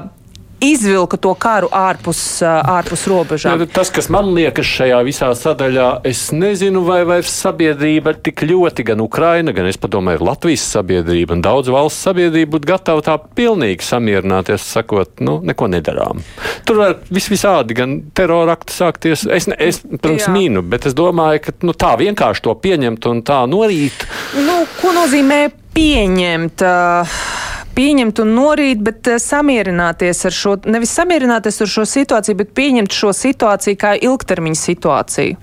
[0.61, 3.64] izvilka to karu ārpus, ārpus robežām.
[3.72, 9.03] Tas, kas man liekas šajā visā sadaļā, es nezinu, vai vairs sabiedrība tik ļoti, gan
[9.05, 14.64] Ukraina, gan es padomāju, Latvijas sabiedrība un daudz valsts sabiedrība būtu gatava tā pilnīgi samierināties,
[14.77, 16.24] sakot, nu, neko nedarām.
[16.66, 19.27] Tur var vis visādi, gan terorakti sākties.
[19.29, 23.22] Es, ne, es protams, mīnu, bet es domāju, ka nu, tā vienkārši to pieņemt un
[23.27, 24.09] tā norīt.
[24.41, 25.45] Nu, ko nozīmē
[25.77, 26.64] pieņemt?
[26.64, 27.45] Uh
[27.77, 32.97] pieņemt un norīt, bet eh, samierināties ar šo, nevis samierināties ar šo situāciju, bet pieņemt
[32.97, 35.39] šo situāciju kā ilgtermiņa situāciju.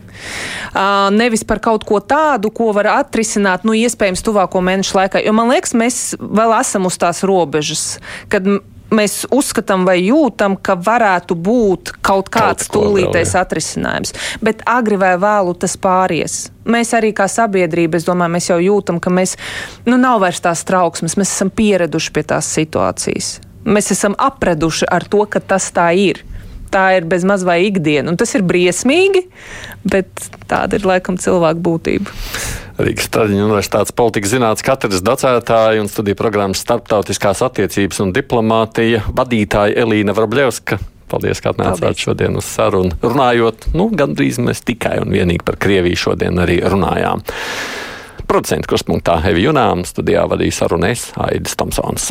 [0.74, 5.24] Uh, nevis par kaut ko tādu, ko var atrisināt, nu, iespējams, tuvāko mēnešu laikā.
[5.26, 7.98] Jo man liekas, mēs vēl esam uz tās robežas,
[8.30, 8.46] kad
[8.96, 14.14] mēs uzskatām vai jūtam, ka varētu būt kaut kāds kaut tūlītais atrisinājums.
[14.44, 16.48] Bet agri vai vēlu tas pāries.
[16.64, 19.36] Mēs arī kā sabiedrība, es domāju, mēs jau jūtam, ka mēs,
[19.88, 23.36] nu, nav vairs tās trauksmes, mēs esam pieraduši pie tās situācijas.
[23.64, 26.24] Mēs esam apreduši ar to, ka tas tā ir
[26.74, 28.12] tā ir bez maz vai ikdiena.
[28.12, 29.28] Un tas ir briesmīgi,
[29.86, 30.10] bet
[30.50, 32.18] tāda ir laikam cilvēka būtība.
[32.84, 39.78] Rīgas Traģiņu universitātes politikas zinātnes katedras docētāja un studiju programmas starptautiskās attiecības un diplomātija vadītāja
[39.86, 40.80] Elīna Vrabļevska.
[41.14, 42.98] Paldies, ka atnācāt šodien uz sarunu.
[43.04, 47.22] Runājot, nu, gandrīz mēs tikai un vienīgi par Krieviju šodien arī runājām.
[48.26, 52.10] Producents kurspunktā Hevi Junām studijā vadīja sarunu es, Aidis Tomsons.